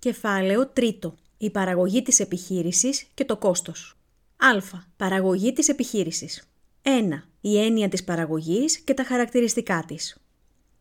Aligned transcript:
Κεφάλαιο 0.00 0.66
τρίτο. 0.66 1.14
Η 1.38 1.50
παραγωγή 1.50 2.02
της 2.02 2.20
επιχείρησης 2.20 3.06
και 3.14 3.24
το 3.24 3.36
κόστος. 3.36 3.96
Α. 4.36 4.78
Παραγωγή 4.96 5.52
της 5.52 5.68
επιχείρησης. 5.68 6.48
1. 6.82 7.28
Η 7.40 7.58
έννοια 7.58 7.88
της 7.88 8.04
παραγωγής 8.04 8.78
και 8.78 8.94
τα 8.94 9.04
χαρακτηριστικά 9.04 9.84
της. 9.86 10.16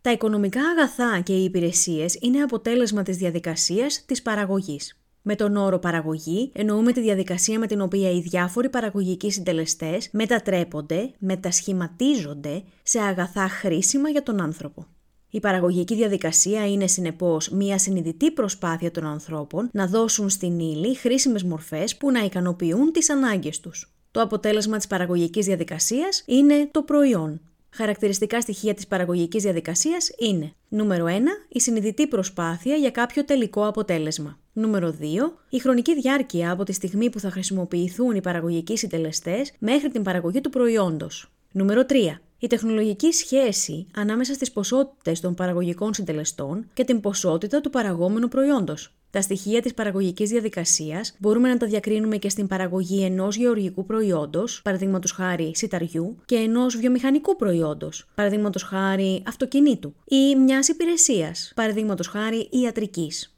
Τα 0.02 0.12
οικονομικά 0.12 0.62
αγαθά 0.62 1.20
και 1.20 1.34
οι 1.34 1.44
υπηρεσίες 1.44 2.18
είναι 2.22 2.42
αποτέλεσμα 2.42 3.04
της 3.04 3.18
διαδικασίας 3.18 4.06
της 4.06 4.22
παραγωγής. 4.22 5.00
Με 5.22 5.36
τον 5.36 5.56
όρο 5.56 5.80
παραγωγή 5.80 6.52
εννοούμε 6.54 6.92
τη 6.92 7.02
διαδικασία 7.02 7.60
με 7.60 7.68
την 7.68 7.82
οποία 7.82 8.12
οι 8.12 8.20
διάφοροι 8.20 8.70
παραγωγικοί 8.70 9.32
συντελεστές 9.32 10.10
μετατρέπονται, 10.12 11.12
μετασχηματίζονται 11.18 12.64
σε 12.84 13.00
αγαθά 13.00 13.50
χρήσιμα 13.50 14.10
για 14.10 14.24
τον 14.24 14.42
άνθρωπο. 14.42 14.88
Η 15.30 15.40
παραγωγική 15.40 15.96
διαδικασία 15.96 16.68
είναι 16.68 16.88
συνεπώς 16.88 17.50
μια 17.50 17.78
συνειδητή 17.78 18.32
προσπάθεια 18.32 18.92
των 18.92 19.06
ανθρώπων 19.06 19.70
να 19.72 19.88
δώσουν 19.88 20.30
στην 20.30 20.60
ύλη 20.60 20.96
χρήσιμες 20.96 21.44
μορφές 21.44 21.98
που 21.98 22.12
να 22.12 22.20
ικανοποιούν 22.20 22.92
τις 22.92 23.10
ανάγκες 23.10 23.60
τους. 23.60 23.94
Το 24.12 24.22
αποτέλεσμα 24.22 24.78
της 24.78 24.88
παραγωγικής 24.88 25.46
διαδικασίας 25.46 26.24
είναι 26.26 26.68
το 26.72 26.82
προϊόν. 26.82 27.42
Χαρακτηριστικά 27.70 28.42
στοιχεία 28.42 28.74
της 28.74 28.88
παραγωγικής 28.88 29.44
διαδικασίας 29.44 30.12
είναι 30.18 30.54
Νούμερο 30.70 31.06
1. 31.06 31.10
Η 31.50 31.60
συνειδητή 31.60 32.08
προσπάθεια 32.08 32.76
για 32.76 32.92
κάποιο 32.92 33.26
τελικό 33.26 33.68
αποτέλεσμα. 33.68 34.40
Νούμερο 34.54 34.96
2. 35.00 35.04
Η 35.50 35.60
χρονική 35.60 35.96
διάρκεια 35.96 36.52
από 36.52 36.64
τη 36.64 36.74
στιγμή 36.74 37.10
που 37.10 37.20
θα 37.20 37.32
χρησιμοποιηθούν 37.32 38.16
οι 38.16 38.22
παραγωγικοί 38.22 38.78
συντελεστές 38.78 39.54
μέχρι 39.60 39.90
την 39.90 40.04
παραγωγή 40.04 40.42
του 40.42 40.50
προϊόντος. 40.50 41.32
Νούμερο 41.52 41.86
3. 41.86 42.22
Η 42.42 42.48
τεχνολογική 42.48 43.12
σχέση 43.12 43.88
ανάμεσα 43.96 44.34
στις 44.34 44.52
ποσότητες 44.52 45.20
των 45.20 45.34
παραγωγικών 45.34 45.94
συντελεστών 45.94 46.70
και 46.74 46.84
την 46.84 47.00
ποσότητα 47.00 47.62
του 47.62 47.70
παραγόμενου 47.70 48.28
προϊόντος. 48.28 48.94
Τα 49.12 49.22
στοιχεία 49.22 49.62
της 49.62 49.74
παραγωγικής 49.74 50.30
διαδικασίας 50.30 51.16
μπορούμε 51.18 51.50
να 51.50 51.58
τα 51.58 51.66
διακρίνουμε 51.66 52.18
και 52.18 52.30
στην 52.30 52.48
παραγωγή 52.48 53.04
ενός 53.04 53.36
γεωργικού 53.36 53.86
προϊόντος, 53.86 54.62
παραδείγματος 54.62 55.12
χάρη 55.12 55.52
σιταριού, 55.56 56.16
και 56.26 56.36
ενός 56.36 56.78
βιομηχανικού 56.78 57.36
προϊόντος, 57.36 58.08
παραδείγματος 58.16 58.64
χάρη 58.64 59.24
αυτοκινήτου, 59.28 59.94
ή 60.06 60.36
μιας 60.36 60.68
υπηρεσίας, 60.68 61.52
παραδείγματος 61.56 62.08
χάρη 62.08 62.50
ιατρικής. 62.52 63.36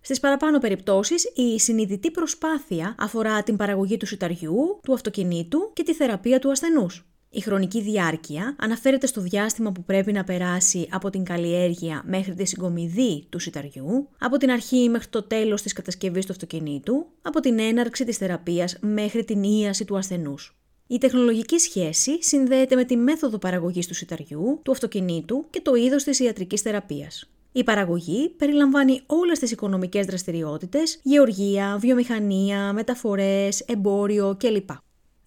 Στις 0.00 0.20
παραπάνω 0.20 0.58
περιπτώσεις, 0.58 1.32
η 1.34 1.60
συνειδητή 1.60 2.10
προσπάθεια 2.10 2.94
αφορά 2.98 3.42
την 3.42 3.56
παραγωγή 3.56 3.96
του 3.96 4.06
σιταριού, 4.06 4.80
του 4.82 4.92
αυτοκινήτου 4.92 5.70
και 5.72 5.82
τη 5.82 5.94
θεραπεία 5.94 6.38
του 6.38 6.50
ασθενούς. 6.50 7.06
Η 7.30 7.40
χρονική 7.40 7.80
διάρκεια 7.80 8.56
αναφέρεται 8.58 9.06
στο 9.06 9.20
διάστημα 9.20 9.72
που 9.72 9.84
πρέπει 9.84 10.12
να 10.12 10.24
περάσει 10.24 10.88
από 10.90 11.10
την 11.10 11.24
καλλιέργεια 11.24 12.02
μέχρι 12.06 12.34
τη 12.34 12.44
συγκομιδή 12.44 13.26
του 13.28 13.38
σιταριού, 13.38 14.08
από 14.18 14.36
την 14.36 14.50
αρχή 14.50 14.88
μέχρι 14.88 15.08
το 15.08 15.22
τέλος 15.22 15.62
της 15.62 15.72
κατασκευής 15.72 16.26
του 16.26 16.32
αυτοκινήτου, 16.32 17.06
από 17.22 17.40
την 17.40 17.58
έναρξη 17.58 18.04
της 18.04 18.16
θεραπείας 18.16 18.76
μέχρι 18.80 19.24
την 19.24 19.42
ίαση 19.42 19.84
του 19.84 19.96
ασθενούς. 19.96 20.56
Η 20.86 20.98
τεχνολογική 20.98 21.58
σχέση 21.58 22.22
συνδέεται 22.22 22.74
με 22.74 22.84
τη 22.84 22.96
μέθοδο 22.96 23.38
παραγωγής 23.38 23.86
του 23.86 23.94
σιταριού, 23.94 24.60
του 24.62 24.70
αυτοκινήτου 24.70 25.46
και 25.50 25.60
το 25.60 25.74
είδος 25.74 26.04
της 26.04 26.18
ιατρικής 26.18 26.60
θεραπείας. 26.60 27.30
Η 27.52 27.64
παραγωγή 27.64 28.28
περιλαμβάνει 28.28 29.00
όλες 29.06 29.38
τις 29.38 29.50
οικονομικές 29.50 30.06
δραστηριότητες, 30.06 31.00
γεωργία, 31.02 31.76
βιομηχανία, 31.80 32.72
μεταφορές, 32.72 33.60
εμπόριο 33.60 34.36
κλπ. 34.38 34.70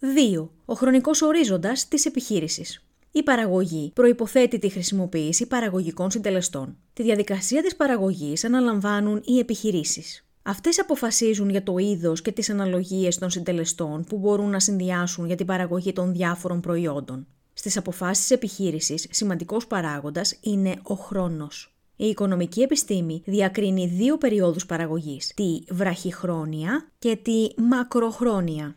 2. 0.02 0.48
Ο 0.64 0.74
χρονικός 0.74 1.22
ορίζοντας 1.22 1.88
της 1.88 2.06
επιχείρησης. 2.06 2.84
Η 3.10 3.22
παραγωγή 3.22 3.90
προϋποθέτει 3.94 4.58
τη 4.58 4.68
χρησιμοποίηση 4.68 5.46
παραγωγικών 5.46 6.10
συντελεστών. 6.10 6.76
Τη 6.92 7.02
διαδικασία 7.02 7.62
της 7.62 7.76
παραγωγής 7.76 8.44
αναλαμβάνουν 8.44 9.22
οι 9.24 9.38
επιχειρήσεις. 9.38 10.24
Αυτές 10.42 10.80
αποφασίζουν 10.80 11.50
για 11.50 11.62
το 11.62 11.78
είδος 11.78 12.22
και 12.22 12.32
τις 12.32 12.50
αναλογίες 12.50 13.18
των 13.18 13.30
συντελεστών 13.30 14.04
που 14.04 14.18
μπορούν 14.18 14.50
να 14.50 14.60
συνδυάσουν 14.60 15.26
για 15.26 15.36
την 15.36 15.46
παραγωγή 15.46 15.92
των 15.92 16.12
διάφορων 16.12 16.60
προϊόντων. 16.60 17.26
Στις 17.52 17.76
αποφάσεις 17.76 18.30
επιχείρησης, 18.30 19.06
σημαντικός 19.10 19.66
παράγοντας 19.66 20.38
είναι 20.40 20.76
ο 20.82 20.94
χρόνος. 20.94 21.74
Η 21.96 22.06
οικονομική 22.06 22.60
επιστήμη 22.60 23.22
διακρίνει 23.26 23.86
δύο 23.86 24.18
περιόδους 24.18 24.66
παραγωγής, 24.66 25.32
τη 25.34 25.58
βραχυχρόνια 25.68 26.88
και 26.98 27.16
τη 27.16 27.46
μακροχρόνια. 27.56 28.76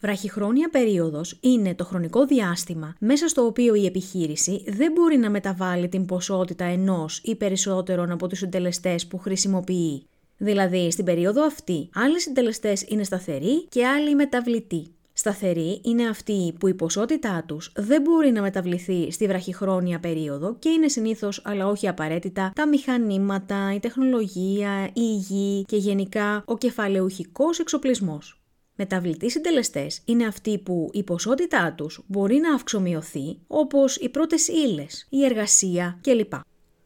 Βραχυχρόνια 0.00 0.68
περίοδος 0.68 1.38
είναι 1.40 1.74
το 1.74 1.84
χρονικό 1.84 2.26
διάστημα 2.26 2.94
μέσα 2.98 3.28
στο 3.28 3.44
οποίο 3.44 3.74
η 3.74 3.86
επιχείρηση 3.86 4.64
δεν 4.66 4.92
μπορεί 4.92 5.16
να 5.16 5.30
μεταβάλει 5.30 5.88
την 5.88 6.06
ποσότητα 6.06 6.64
ενός 6.64 7.20
ή 7.24 7.34
περισσότερων 7.34 8.10
από 8.10 8.26
τους 8.26 8.38
συντελεστές 8.38 9.06
που 9.06 9.18
χρησιμοποιεί. 9.18 10.06
Δηλαδή, 10.36 10.90
στην 10.90 11.04
περίοδο 11.04 11.44
αυτή, 11.44 11.88
άλλοι 11.94 12.20
συντελεστές 12.20 12.84
είναι 12.88 13.04
σταθεροί 13.04 13.64
και 13.68 13.86
άλλοι 13.86 14.14
μεταβλητοί. 14.14 14.86
Σταθεροί 15.12 15.80
είναι 15.84 16.08
αυτοί 16.08 16.54
που 16.60 16.68
η 16.68 16.74
ποσότητά 16.74 17.44
τους 17.46 17.72
δεν 17.76 18.02
μπορεί 18.02 18.30
να 18.30 18.40
μεταβληθεί 18.40 19.10
στη 19.10 19.26
βραχυχρόνια 19.26 20.00
περίοδο 20.00 20.56
και 20.58 20.68
είναι 20.68 20.88
συνήθως, 20.88 21.42
αλλά 21.44 21.66
όχι 21.66 21.88
απαραίτητα, 21.88 22.52
τα 22.54 22.68
μηχανήματα, 22.68 23.74
η 23.74 23.80
τεχνολογία, 23.80 24.84
η 24.84 24.90
υγιή 24.94 25.64
και 25.64 25.76
γενικά 25.76 26.42
ο 26.46 26.58
κεφαλαιουχικός 26.58 27.58
εξοπλισμός. 27.58 28.37
Μεταβλητοί 28.80 29.30
συντελεστές 29.30 30.00
είναι 30.04 30.26
αυτοί 30.26 30.58
που 30.58 30.90
η 30.92 31.02
ποσότητά 31.02 31.74
τους 31.76 32.04
μπορεί 32.06 32.36
να 32.36 32.54
αυξομοιωθεί, 32.54 33.38
όπως 33.46 33.96
οι 33.96 34.08
πρώτες 34.08 34.48
ύλες, 34.48 35.06
η 35.10 35.24
εργασία 35.24 35.98
κλπ. 36.02 36.32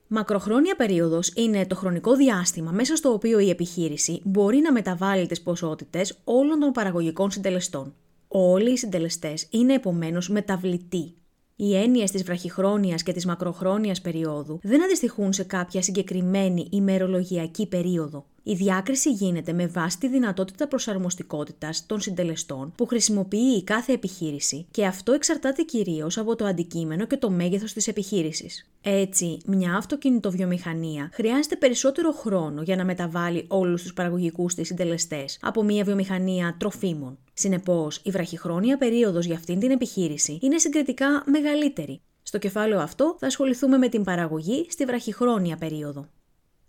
Μακροχρόνια 0.06 0.76
περίοδος 0.76 1.32
είναι 1.34 1.66
το 1.66 1.75
χρονικό 1.75 2.14
διάστημα 2.14 2.70
μέσα 2.70 2.97
στο 2.97 3.12
οποίο 3.12 3.38
η 3.38 3.50
επιχείρηση 3.50 4.20
μπορεί 4.25 4.58
να 4.58 4.72
μεταβάλει 4.72 5.26
τις 5.26 5.42
ποσότητες 5.42 6.19
όλων 6.25 6.58
των 6.60 6.72
παραγωγικών 6.72 7.30
συντελεστών. 7.30 7.94
Όλοι 8.28 8.72
οι 8.72 8.76
συντελεστές 8.76 9.47
είναι 9.50 9.74
επομένως 9.74 10.28
μεταβλητοί. 10.28 11.14
Οι 11.56 11.76
έννοιες 11.76 12.10
της 12.10 12.22
βραχυχρόνιας 12.22 13.03
και 13.03 13.12
της 13.12 13.26
μακροχρόνιας 13.26 14.00
περίοδου 14.00 14.59
δεν 14.62 14.82
αντιστοιχούν 14.82 15.32
σε 15.32 15.44
κάποια 15.44 15.82
συγκεκριμένη 15.82 16.69
ημερολογιακή 16.70 17.66
περίοδο. 17.66 18.26
Η 18.44 18.54
διάκριση 18.54 19.10
γίνεται 19.10 19.53
με 19.53 19.66
βάση 19.66 19.98
τη 19.98 20.08
δυνατότητα 20.08 20.69
προσαρμοστικότητας 20.69 21.86
των 21.86 22.00
συντελεστών 22.00 22.72
που 22.76 22.86
χρησιμοποιεί 22.86 23.56
η 23.56 23.64
κάθε 23.64 23.92
επιχείρηση 23.92 24.66
και 24.70 24.86
αυτό 24.86 25.12
εξαρτάται 25.12 25.62
κυρίως 25.62 26.19
από 26.19 26.36
το 26.36 26.44
αντικείμενο 26.44 27.06
και 27.06 27.16
το 27.16 27.30
μέγεθος 27.30 27.72
της 27.72 27.88
επιχείρησης. 27.88 28.70
Έτσι, 28.80 29.38
μια 29.47 29.75
αυτοκινητοβιομηχανία 29.75 31.10
χρειάζεται 31.12 31.56
περισσότερο 31.56 32.12
χρόνο 32.12 32.62
για 32.62 32.76
να 32.76 32.84
μεταβάλει 32.84 33.44
όλους 33.48 33.82
τους 33.82 33.92
παραγωγικούς 33.92 34.54
της 34.54 34.66
συντελεστές 34.66 35.38
από 35.42 35.62
μια 35.62 35.84
βιομηχανία 35.84 36.56
τροφίμων. 36.59 37.19
Συνεπώς, 37.32 38.00
η 38.04 38.10
βραχυχρόνια 38.10 38.76
περίοδος 38.76 39.24
για 39.26 39.36
αυτήν 39.36 39.59
την 39.59 39.70
επιχείρηση 39.70 40.38
είναι 40.42 40.59
συγκριτικά 40.59 41.22
μεγαλύτερη. 41.26 42.00
Στο 42.22 42.38
κεφάλαιο 42.38 42.80
αυτό 42.80 43.16
θα 43.19 43.26
ασχοληθούμε 43.26 43.78
με 43.78 43.88
την 43.88 44.04
παραγωγή 44.04 44.66
στη 44.69 44.84
βραχυχρόνια 44.84 45.56
περίοδο. 45.56 46.09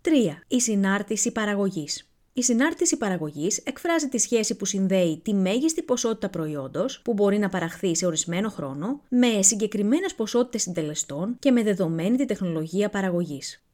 3. 0.06 0.10
Η 0.48 0.60
συνάρτηση 0.60 1.32
παραγωγής. 1.32 2.08
Η 2.32 2.42
συνάρτηση 2.42 2.96
παραγωγής 2.96 3.58
εκφράζει 3.58 4.08
τη 4.08 4.18
σχέση 4.18 4.56
που 4.56 4.64
συνδέει 4.64 5.20
τη 5.24 5.34
μέγιστη 5.34 5.82
ποσότητα 5.82 6.28
προϊόντος 6.28 7.02
που 7.02 7.12
μπορεί 7.12 7.38
να 7.38 7.48
παραχθεί 7.48 7.96
σε 7.96 8.06
ορισμένο 8.06 8.48
χρόνο 8.48 9.00
με 9.08 9.42
συγκεκριμένες 9.42 10.14
ποσότητες 10.14 10.62
συντελεστών 10.62 11.36
και 11.38 11.50
με 11.50 11.62
δεδομένη 11.62 12.16
τη 12.16 12.24
τεχνολογία 12.24 12.90
παραγωγής. 12.90 13.64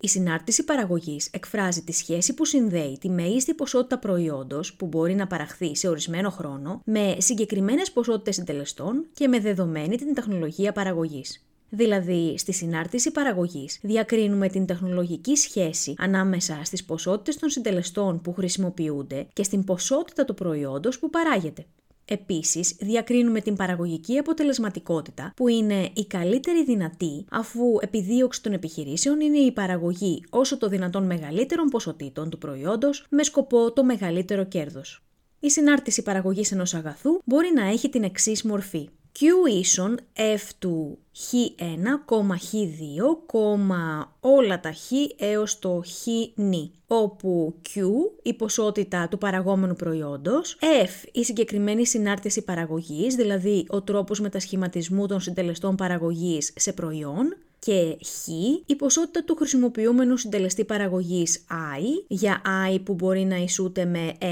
Η 0.00 0.08
συνάρτηση 0.08 0.64
παραγωγής 0.64 1.28
εκφράζει 1.32 1.82
τη 1.82 1.92
σχέση 1.92 2.34
που 2.34 2.44
συνδέει 2.44 2.98
τη 3.00 3.08
μέγιστη 3.08 3.54
ποσότητα 3.54 3.98
προϊόντος 3.98 4.74
που 4.74 4.86
μπορεί 4.86 5.14
να 5.14 5.26
παραχθεί 5.26 5.76
σε 5.76 5.88
ορισμένο 5.88 6.30
χρόνο 6.30 6.82
με 6.84 7.16
συγκεκριμένες 7.18 7.92
ποσότητες 7.92 8.34
συντελεστών 8.34 9.06
και 9.12 9.28
με 9.28 9.40
δεδομένη 9.40 9.96
την 9.96 10.14
τεχνολογία 10.14 10.72
παραγωγής. 10.72 11.46
Δηλαδή, 11.68 12.34
στη 12.38 12.52
συνάρτηση 12.52 13.10
παραγωγής 13.10 13.78
διακρίνουμε 13.82 14.48
την 14.48 14.66
τεχνολογική 14.66 15.36
σχέση 15.36 15.94
ανάμεσα 15.98 16.60
στις 16.62 16.84
ποσότητες 16.84 17.36
των 17.36 17.48
συντελεστών 17.48 18.20
που 18.20 18.32
χρησιμοποιούνται 18.32 19.26
και 19.32 19.42
στην 19.42 19.64
ποσότητα 19.64 20.24
του 20.24 20.34
προϊόντος 20.34 20.98
που 20.98 21.10
παράγεται. 21.10 21.66
Επίσης, 22.08 22.76
διακρίνουμε 22.80 23.40
την 23.40 23.56
παραγωγική 23.56 24.18
αποτελεσματικότητα, 24.18 25.32
που 25.36 25.48
είναι 25.48 25.90
η 25.94 26.06
καλύτερη 26.06 26.64
δυνατή, 26.64 27.24
αφού 27.30 27.62
επιδίωξη 27.80 28.42
των 28.42 28.52
επιχειρήσεων 28.52 29.20
είναι 29.20 29.38
η 29.38 29.52
παραγωγή 29.52 30.24
όσο 30.30 30.58
το 30.58 30.68
δυνατόν 30.68 31.06
μεγαλύτερων 31.06 31.68
ποσοτήτων 31.68 32.30
του 32.30 32.38
προϊόντος, 32.38 33.06
με 33.10 33.22
σκοπό 33.22 33.72
το 33.72 33.84
μεγαλύτερο 33.84 34.44
κέρδος. 34.44 35.00
Η 35.40 35.50
συνάρτηση 35.50 36.02
παραγωγής 36.02 36.52
ενός 36.52 36.74
αγαθού 36.74 37.20
μπορεί 37.24 37.52
να 37.54 37.66
έχει 37.66 37.88
την 37.88 38.02
εξής 38.02 38.42
μορφή. 38.42 38.88
Q 39.18 39.50
ίσον 39.50 39.98
F 40.14 40.50
του 40.58 40.98
χ1, 41.16 42.14
χ2, 42.36 44.06
όλα 44.20 44.60
τα 44.60 44.72
χ 44.72 44.92
έως 45.18 45.58
το 45.58 45.82
χ 45.84 46.06
νη, 46.34 46.70
όπου 46.86 47.54
Q 47.74 47.80
η 48.22 48.34
ποσότητα 48.34 49.08
του 49.08 49.18
παραγόμενου 49.18 49.74
προϊόντος, 49.74 50.56
F 50.60 51.08
η 51.12 51.24
συγκεκριμένη 51.24 51.86
συνάρτηση 51.86 52.42
παραγωγής, 52.44 53.14
δηλαδή 53.14 53.66
ο 53.68 53.82
τρόπος 53.82 54.20
μετασχηματισμού 54.20 55.06
των 55.06 55.20
συντελεστών 55.20 55.76
παραγωγής 55.76 56.52
σε 56.56 56.72
προϊόν, 56.72 57.36
και 57.58 57.98
χ 58.04 58.28
η 58.66 58.76
ποσότητα 58.76 59.24
του 59.24 59.36
χρησιμοποιούμενου 59.36 60.16
συντελεστή 60.16 60.64
παραγωγής 60.64 61.44
i 61.50 62.04
για 62.08 62.42
i 62.72 62.78
που 62.84 62.94
μπορεί 62.94 63.24
να 63.24 63.36
ισούται 63.36 63.84
με 63.84 64.12
1, 64.20 64.24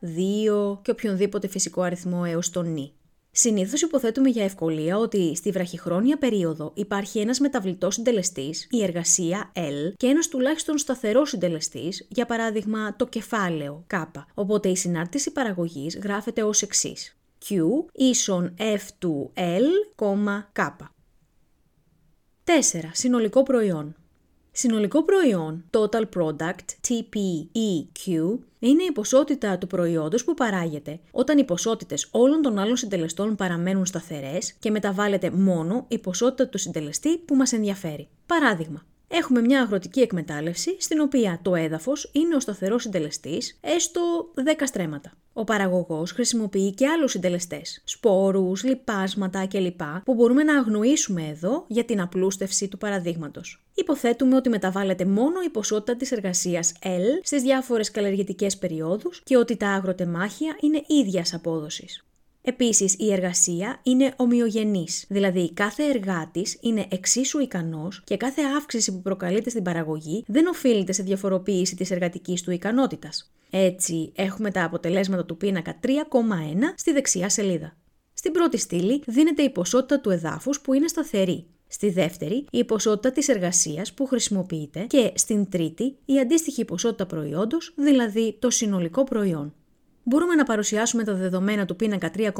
2 0.00 0.78
και 0.82 0.90
οποιονδήποτε 0.90 1.48
φυσικό 1.48 1.82
αριθμό 1.82 2.22
έως 2.26 2.50
τον 2.50 2.72
νη. 2.72 2.92
Συνήθως 3.34 3.82
υποθέτουμε 3.82 4.28
για 4.28 4.44
ευκολία 4.44 4.98
ότι 4.98 5.34
στη 5.36 5.50
βραχυχρόνια 5.50 6.18
περίοδο 6.18 6.72
υπάρχει 6.74 7.18
ένας 7.18 7.38
μεταβλητός 7.38 7.94
συντελεστής, 7.94 8.66
η 8.70 8.82
εργασία 8.82 9.52
L, 9.54 9.92
και 9.96 10.06
ένας 10.06 10.28
τουλάχιστον 10.28 10.78
σταθερός 10.78 11.28
συντελεστής, 11.28 12.06
για 12.08 12.26
παράδειγμα 12.26 12.96
το 12.96 13.06
κεφάλαιο 13.06 13.86
K. 13.90 14.04
Οπότε 14.34 14.68
η 14.68 14.76
συνάρτηση 14.76 15.32
παραγωγής 15.32 15.98
γράφεται 16.02 16.42
ως 16.42 16.62
εξής. 16.62 17.16
Q 17.48 17.56
ίσον 17.92 18.54
F 18.58 18.86
του 18.98 19.32
L, 19.36 20.04
K. 20.52 20.68
4. 22.44 22.90
Συνολικό 22.92 23.42
προϊόν. 23.42 23.96
Συνολικό 24.54 25.04
προϊόν, 25.04 25.64
total 25.70 26.02
product, 26.16 26.88
TPEQ, 26.88 28.38
είναι 28.58 28.82
η 28.82 28.92
ποσότητα 28.92 29.58
του 29.58 29.66
προϊόντος 29.66 30.24
που 30.24 30.34
παράγεται 30.34 31.00
όταν 31.10 31.38
οι 31.38 31.44
ποσότητες 31.44 32.08
όλων 32.10 32.42
των 32.42 32.58
άλλων 32.58 32.76
συντελεστών 32.76 33.36
παραμένουν 33.36 33.86
σταθερές 33.86 34.52
και 34.52 34.70
μεταβάλλεται 34.70 35.30
μόνο 35.30 35.84
η 35.88 35.98
ποσότητα 35.98 36.48
του 36.48 36.58
συντελεστή 36.58 37.18
που 37.18 37.34
μας 37.34 37.52
ενδιαφέρει. 37.52 38.08
Παράδειγμα, 38.26 38.84
Έχουμε 39.14 39.40
μια 39.40 39.60
αγροτική 39.60 40.00
εκμετάλλευση 40.00 40.76
στην 40.78 41.00
οποία 41.00 41.38
το 41.42 41.54
έδαφος 41.54 42.10
είναι 42.12 42.34
ο 42.34 42.40
σταθερός 42.40 42.82
συντελεστής 42.82 43.58
έστω 43.60 44.00
10 44.34 44.62
στρέμματα. 44.64 45.12
Ο 45.32 45.44
παραγωγός 45.44 46.12
χρησιμοποιεί 46.12 46.72
και 46.72 46.86
άλλους 46.86 47.10
συντελεστές, 47.10 47.82
σπόρους, 47.84 48.64
λιπάσματα 48.64 49.46
κλπ. 49.46 49.80
που 50.04 50.14
μπορούμε 50.14 50.42
να 50.42 50.58
αγνοήσουμε 50.58 51.26
εδώ 51.28 51.64
για 51.68 51.84
την 51.84 52.00
απλούστευση 52.00 52.68
του 52.68 52.78
παραδείγματος. 52.78 53.64
Υποθέτουμε 53.74 54.36
ότι 54.36 54.48
μεταβάλλεται 54.48 55.04
μόνο 55.04 55.42
η 55.46 55.48
ποσότητα 55.48 55.96
της 55.96 56.12
εργασίας 56.12 56.72
L 56.82 57.20
στις 57.22 57.42
διάφορες 57.42 57.90
καλλιεργητικές 57.90 58.58
περιόδους 58.58 59.22
και 59.24 59.36
ότι 59.36 59.56
τα 59.56 59.68
αγροτεμάχια 59.68 60.56
είναι 60.60 60.82
ίδιας 60.86 61.34
απόδοσης. 61.34 62.04
Επίσης, 62.44 62.94
η 62.98 63.12
εργασία 63.12 63.80
είναι 63.82 64.14
ομοιογενής, 64.16 65.04
δηλαδή 65.08 65.52
κάθε 65.52 65.82
εργάτης 65.82 66.58
είναι 66.60 66.86
εξίσου 66.90 67.38
ικανός 67.38 68.02
και 68.04 68.16
κάθε 68.16 68.42
αύξηση 68.56 68.92
που 68.92 69.02
προκαλείται 69.02 69.50
στην 69.50 69.62
παραγωγή 69.62 70.24
δεν 70.26 70.46
οφείλεται 70.46 70.92
σε 70.92 71.02
διαφοροποίηση 71.02 71.76
της 71.76 71.90
εργατικής 71.90 72.42
του 72.42 72.50
ικανότητας. 72.50 73.32
Έτσι, 73.50 74.12
έχουμε 74.16 74.50
τα 74.50 74.64
αποτελέσματα 74.64 75.24
του 75.24 75.36
πίνακα 75.36 75.78
3,1 75.82 75.88
στη 76.74 76.92
δεξιά 76.92 77.28
σελίδα. 77.28 77.76
Στην 78.14 78.32
πρώτη 78.32 78.56
στήλη 78.56 79.02
δίνεται 79.06 79.42
η 79.42 79.50
ποσότητα 79.50 80.00
του 80.00 80.10
εδάφους 80.10 80.60
που 80.60 80.72
είναι 80.74 80.88
σταθερή. 80.88 81.46
Στη 81.66 81.90
δεύτερη, 81.90 82.46
η 82.50 82.64
ποσότητα 82.64 83.12
της 83.12 83.28
εργασίας 83.28 83.92
που 83.92 84.06
χρησιμοποιείται 84.06 84.80
και 84.80 85.12
στην 85.14 85.50
τρίτη, 85.50 85.96
η 86.04 86.18
αντίστοιχη 86.18 86.64
ποσότητα 86.64 87.06
προϊόντος, 87.06 87.74
δηλαδή 87.76 88.36
το 88.38 88.50
συνολικό 88.50 89.04
προϊόν 89.04 89.54
μπορούμε 90.02 90.34
να 90.34 90.44
παρουσιάσουμε 90.44 91.04
τα 91.04 91.14
δεδομένα 91.14 91.64
του 91.64 91.76
πίνακα 91.76 92.10
3,1 92.16 92.30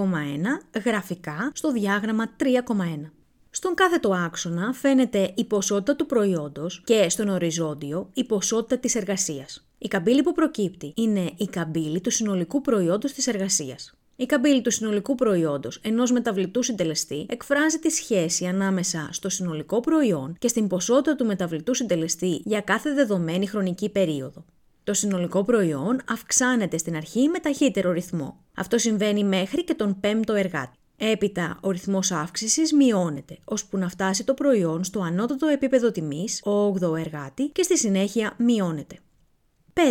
γραφικά 0.84 1.50
στο 1.54 1.72
διάγραμμα 1.72 2.36
3,1. 2.40 3.10
Στον 3.50 3.74
κάθετο 3.74 4.12
άξονα 4.12 4.72
φαίνεται 4.72 5.32
η 5.34 5.44
ποσότητα 5.44 5.96
του 5.96 6.06
προϊόντος 6.06 6.82
και 6.84 7.08
στον 7.08 7.28
οριζόντιο 7.28 8.10
η 8.14 8.24
ποσότητα 8.24 8.78
της 8.78 8.94
εργασίας. 8.94 9.66
Η 9.78 9.88
καμπύλη 9.88 10.22
που 10.22 10.32
προκύπτει 10.32 10.92
είναι 10.96 11.30
η 11.36 11.46
καμπύλη 11.46 12.00
του 12.00 12.10
συνολικού 12.10 12.60
προϊόντος 12.60 13.12
της 13.12 13.26
εργασίας. 13.26 13.94
Η 14.16 14.26
καμπύλη 14.26 14.60
του 14.60 14.70
συνολικού 14.70 15.14
προϊόντος 15.14 15.80
ενός 15.82 16.12
μεταβλητού 16.12 16.62
συντελεστή 16.62 17.26
εκφράζει 17.28 17.78
τη 17.78 17.90
σχέση 17.90 18.46
ανάμεσα 18.46 19.08
στο 19.12 19.28
συνολικό 19.28 19.80
προϊόν 19.80 20.36
και 20.38 20.48
στην 20.48 20.66
ποσότητα 20.66 21.16
του 21.16 21.26
μεταβλητού 21.26 21.74
συντελεστή 21.74 22.40
για 22.44 22.60
κάθε 22.60 22.92
δεδομένη 22.92 23.46
χρονική 23.46 23.88
περίοδο. 23.88 24.44
Το 24.84 24.94
συνολικό 24.94 25.44
προϊόν 25.44 26.00
αυξάνεται 26.08 26.78
στην 26.78 26.96
αρχή 26.96 27.28
με 27.28 27.38
ταχύτερο 27.38 27.92
ρυθμό. 27.92 28.44
Αυτό 28.54 28.78
συμβαίνει 28.78 29.24
μέχρι 29.24 29.64
και 29.64 29.74
τον 29.74 30.00
πέμπτο 30.00 30.34
εργάτη. 30.34 30.76
Έπειτα, 30.96 31.58
ο 31.60 31.70
ρυθμός 31.70 32.10
αύξησης 32.10 32.72
μειώνεται, 32.72 33.38
ώσπου 33.44 33.78
να 33.78 33.88
φτάσει 33.88 34.24
το 34.24 34.34
προϊόν 34.34 34.84
στο 34.84 35.00
ανώτατο 35.00 35.46
επίπεδο 35.46 35.90
τιμής, 35.90 36.42
ο 36.44 36.66
8ο 36.66 36.98
εργάτη, 36.98 37.48
και 37.48 37.62
στη 37.62 37.78
συνέχεια 37.78 38.34
μειώνεται. 38.38 38.98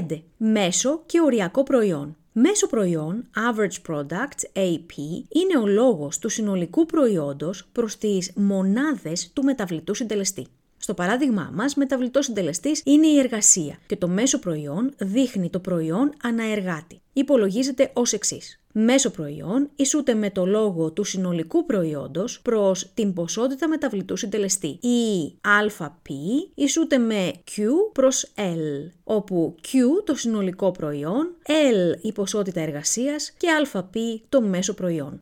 5. 0.10 0.24
Μέσο 0.38 1.02
και 1.06 1.22
οριακό 1.22 1.64
προϊόν. 1.64 2.16
Μέσο 2.32 2.68
προϊόν, 2.68 3.30
average 3.36 3.92
product, 3.92 4.58
AP, 4.58 4.94
είναι 5.30 5.58
ο 5.62 5.68
λόγος 5.68 6.20
του 6.20 6.30
συνολικού 6.30 6.86
προϊόντος 6.86 7.68
προς 7.72 7.98
τις 7.98 8.32
μονάδες 8.36 9.32
του 9.34 9.44
μεταβλητού 9.44 9.94
συντελεστή. 9.94 10.48
Στο 10.84 10.94
παράδειγμά 10.94 11.52
μας, 11.54 11.76
μεταβλητός 11.76 12.26
συντελεστής 12.26 12.82
είναι 12.86 13.08
η 13.08 13.20
εργασία 13.20 13.80
και 13.88 13.96
το 13.96 14.08
μέσο 14.08 14.40
προϊόν 14.40 14.94
δείχνει 14.98 15.50
το 15.50 15.60
προϊόν 15.60 16.14
αναεργάτη. 16.24 17.02
Υπολογίζεται 17.14 17.92
ως 17.94 18.14
εξής. 18.14 18.60
Μέσο 18.74 19.10
προϊόν 19.10 19.70
ισούται 19.76 20.14
με 20.14 20.30
το 20.30 20.46
λόγο 20.46 20.92
του 20.92 21.04
συνολικού 21.04 21.66
προϊόντος 21.66 22.42
προς 22.42 22.92
την 22.94 23.14
ποσότητα 23.14 23.68
μεταβλητού 23.68 24.18
συντελεστή. 24.18 24.68
Η 24.68 25.34
ΑΠ 25.78 26.08
ισούται 26.56 26.98
με 26.98 27.32
Q 27.56 27.62
προς 27.92 28.32
L, 28.36 28.92
όπου 29.04 29.56
Q 29.62 29.68
το 30.06 30.16
συνολικό 30.16 30.72
προϊόν, 30.72 31.36
L 31.48 31.98
η 32.02 32.12
ποσότητα 32.12 32.62
εργασίας 32.62 33.32
και 33.38 33.48
ΑΠ 33.74 33.94
το 34.30 34.42
μέσο 34.42 34.74
προϊόν. 34.74 35.22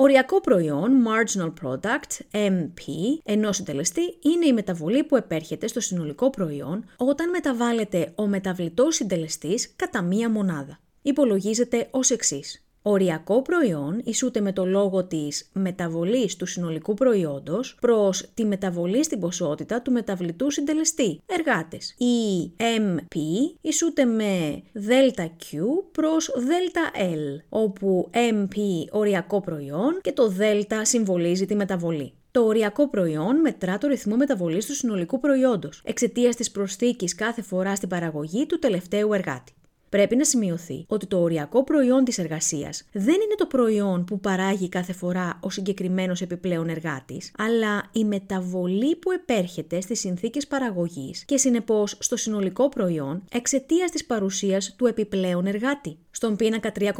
Οριακό 0.00 0.40
προϊόν, 0.40 1.06
marginal 1.06 1.52
product, 1.62 2.38
MP, 2.48 2.82
ενός 3.24 3.56
συντελεστή 3.56 4.18
είναι 4.22 4.46
η 4.46 4.52
μεταβολή 4.52 5.04
που 5.04 5.16
επέρχεται 5.16 5.66
στο 5.66 5.80
συνολικό 5.80 6.30
προϊόν 6.30 6.84
όταν 6.96 7.30
μεταβάλλεται 7.30 8.12
ο 8.14 8.26
μεταβλητός 8.26 8.94
συντελεστής 8.94 9.72
κατά 9.76 10.02
μία 10.02 10.30
μονάδα. 10.30 10.78
Υπολογίζεται 11.02 11.88
ως 11.90 12.10
εξής. 12.10 12.67
Οριακό 12.82 13.42
προϊόν 13.42 14.00
ισούται 14.04 14.40
με 14.40 14.52
το 14.52 14.66
λόγο 14.66 15.04
της 15.04 15.50
μεταβολής 15.52 16.36
του 16.36 16.46
συνολικού 16.46 16.94
προϊόντος 16.94 17.76
προς 17.80 18.28
τη 18.34 18.44
μεταβολή 18.44 19.04
στην 19.04 19.20
ποσότητα 19.20 19.82
του 19.82 19.92
μεταβλητού 19.92 20.50
συντελεστή, 20.50 21.20
εργάτες. 21.26 21.94
Η 21.98 22.52
MP 22.58 23.16
ισούται 23.60 24.04
με 24.04 24.62
ΔQ 24.74 25.58
προς 25.92 26.30
ΔL, 26.36 27.40
όπου 27.48 28.10
MP 28.12 28.56
οριακό 28.90 29.40
προϊόν 29.40 29.98
και 30.00 30.12
το 30.12 30.28
Δ 30.28 30.40
συμβολίζει 30.82 31.46
τη 31.46 31.54
μεταβολή. 31.54 32.12
Το 32.30 32.44
οριακό 32.44 32.88
προϊόν 32.88 33.40
μετρά 33.40 33.78
το 33.78 33.88
ρυθμό 33.88 34.16
μεταβολής 34.16 34.66
του 34.66 34.74
συνολικού 34.74 35.20
προϊόντος, 35.20 35.82
εξαιτίας 35.84 36.36
της 36.36 36.50
προσθήκης 36.50 37.14
κάθε 37.14 37.42
φορά 37.42 37.74
στην 37.74 37.88
παραγωγή 37.88 38.46
του 38.46 38.58
τελευταίου 38.58 39.12
εργάτη. 39.12 39.52
Πρέπει 39.88 40.16
να 40.16 40.24
σημειωθεί 40.24 40.84
ότι 40.88 41.06
το 41.06 41.20
οριακό 41.20 41.64
προϊόν 41.64 42.04
της 42.04 42.18
εργασίας 42.18 42.84
δεν 42.92 43.14
είναι 43.14 43.34
το 43.36 43.46
προϊόν 43.46 44.04
που 44.04 44.20
παράγει 44.20 44.68
κάθε 44.68 44.92
φορά 44.92 45.38
ο 45.42 45.50
συγκεκριμένος 45.50 46.20
επιπλέον 46.20 46.68
εργάτης, 46.68 47.32
αλλά 47.38 47.90
η 47.92 48.04
μεταβολή 48.04 48.96
που 48.96 49.12
επέρχεται 49.12 49.80
στις 49.80 50.00
συνθήκες 50.00 50.46
παραγωγής 50.46 51.24
και 51.24 51.36
συνεπώς 51.36 51.96
στο 51.98 52.16
συνολικό 52.16 52.68
προϊόν 52.68 53.22
εξαιτίας 53.32 53.90
της 53.90 54.04
παρουσίας 54.04 54.74
του 54.76 54.86
επιπλέον 54.86 55.46
εργάτη. 55.46 55.96
Στον 56.10 56.36
πίνακα 56.36 56.72
3,2 56.78 56.92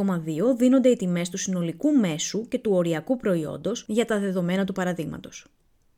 δίνονται 0.56 0.88
οι 0.88 0.96
τιμές 0.96 1.28
του 1.28 1.36
συνολικού 1.38 1.90
μέσου 1.90 2.48
και 2.48 2.58
του 2.58 2.70
οριακού 2.74 3.16
προϊόντος 3.16 3.84
για 3.88 4.04
τα 4.04 4.18
δεδομένα 4.18 4.64
του 4.64 4.72
παραδείγματος. 4.72 5.46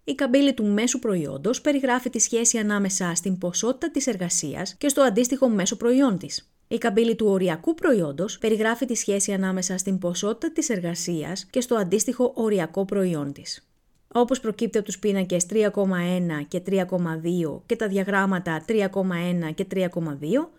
Η 0.04 0.14
καμπύλη 0.14 0.54
του 0.54 0.64
μέσου 0.64 0.98
προϊόντος 0.98 1.60
περιγράφει 1.60 2.10
τη 2.10 2.18
σχέση 2.18 2.58
ανάμεσα 2.58 3.14
στην 3.14 3.38
ποσότητα 3.38 3.90
της 3.90 4.06
εργασίας 4.06 4.74
και 4.74 4.88
στο 4.88 5.02
αντίστοιχο 5.02 5.48
μέσο 5.48 5.76
προϊόν 5.76 6.18
της. 6.18 6.50
Η 6.72 6.78
καμπύλη 6.78 7.14
του 7.14 7.26
οριακού 7.26 7.74
προϊόντος 7.74 8.38
περιγράφει 8.38 8.86
τη 8.86 8.94
σχέση 8.94 9.32
ανάμεσα 9.32 9.78
στην 9.78 9.98
ποσότητα 9.98 10.52
της 10.52 10.68
εργασίας 10.68 11.46
και 11.50 11.60
στο 11.60 11.74
αντίστοιχο 11.74 12.32
οριακό 12.34 12.84
προϊόν 12.84 13.32
της. 13.32 13.68
Όπως 14.12 14.40
προκύπτει 14.40 14.78
από 14.78 14.86
τους 14.86 14.98
πίνακες 14.98 15.46
3,1 15.50 16.44
και 16.48 16.62
3,2 16.66 17.62
και 17.66 17.76
τα 17.76 17.88
διαγράμματα 17.88 18.64
3,1 18.68 19.54
και 19.54 19.66
3,2, 19.74 19.86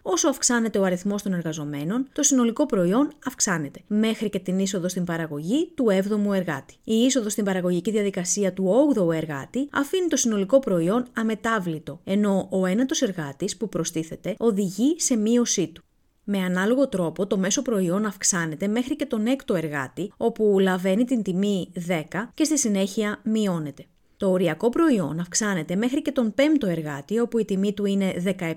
όσο 0.02 0.30
αυξάνεται 0.30 0.80
ο 0.80 0.84
αριθμός 0.84 1.22
των 1.22 1.34
εργαζομένων, 1.34 2.08
το 2.14 2.24
συνολικό 2.24 2.66
προϊόν 2.66 3.12
αυξάνεται, 3.26 3.80
μέχρι 3.88 4.30
και 4.30 4.40
την 4.40 4.60
είσοδο 4.60 4.90
στην 4.90 5.04
παραγωγή 5.04 5.72
του 5.76 5.86
7ου 5.90 6.34
εργάτη. 6.34 6.76
Η 6.84 6.96
είσοδο 6.96 7.30
στην 7.30 7.46
παραγωγική 7.46 7.92
διαδικασία 7.92 8.54
του 8.54 8.94
8ου 8.96 9.14
εργάτη 9.14 9.68
αφήνει 9.72 10.08
το 10.08 10.16
συνολικό 10.16 10.60
προϊόν 10.60 11.06
αμετάβλητο, 11.14 12.00
ενώ 12.04 12.48
ο 12.52 12.66
ένατος 12.66 13.02
εργάτης 13.02 13.58
που 13.58 13.70
προστίθεται 13.70 14.36
οδηγεί 14.38 14.96
σε 14.98 15.16
μείωσή 15.16 15.68
του. 15.68 15.84
Με 16.34 16.44
ανάλογο 16.44 16.88
τρόπο 16.88 17.28
το 17.28 17.38
μέσο 17.38 17.62
προϊόν 17.62 18.06
αυξάνεται 18.06 18.68
μέχρι 18.68 18.96
και 18.96 19.06
τον 19.06 19.26
έκτο 19.26 19.56
εργάτη, 19.56 20.14
όπου 20.18 20.58
λαβαίνει 20.60 21.04
την 21.04 21.24
τιμή 21.24 21.72
10 21.88 22.02
και 22.34 22.44
στη 22.44 22.58
συνέχεια 22.58 23.20
μειώνεται. 23.24 23.86
Το 24.18 24.32
οριακό 24.32 24.70
προϊόν 24.70 25.20
αυξάνεται 25.20 25.76
μέχρι 25.76 26.02
και 26.02 26.12
τον 26.12 26.34
πέμπτο 26.34 26.68
εργάτη, 26.68 27.20
όπου 27.20 27.38
η 27.40 27.46
τιμή 27.46 27.74
του 27.74 27.86
είναι 27.86 28.36
17 28.40 28.54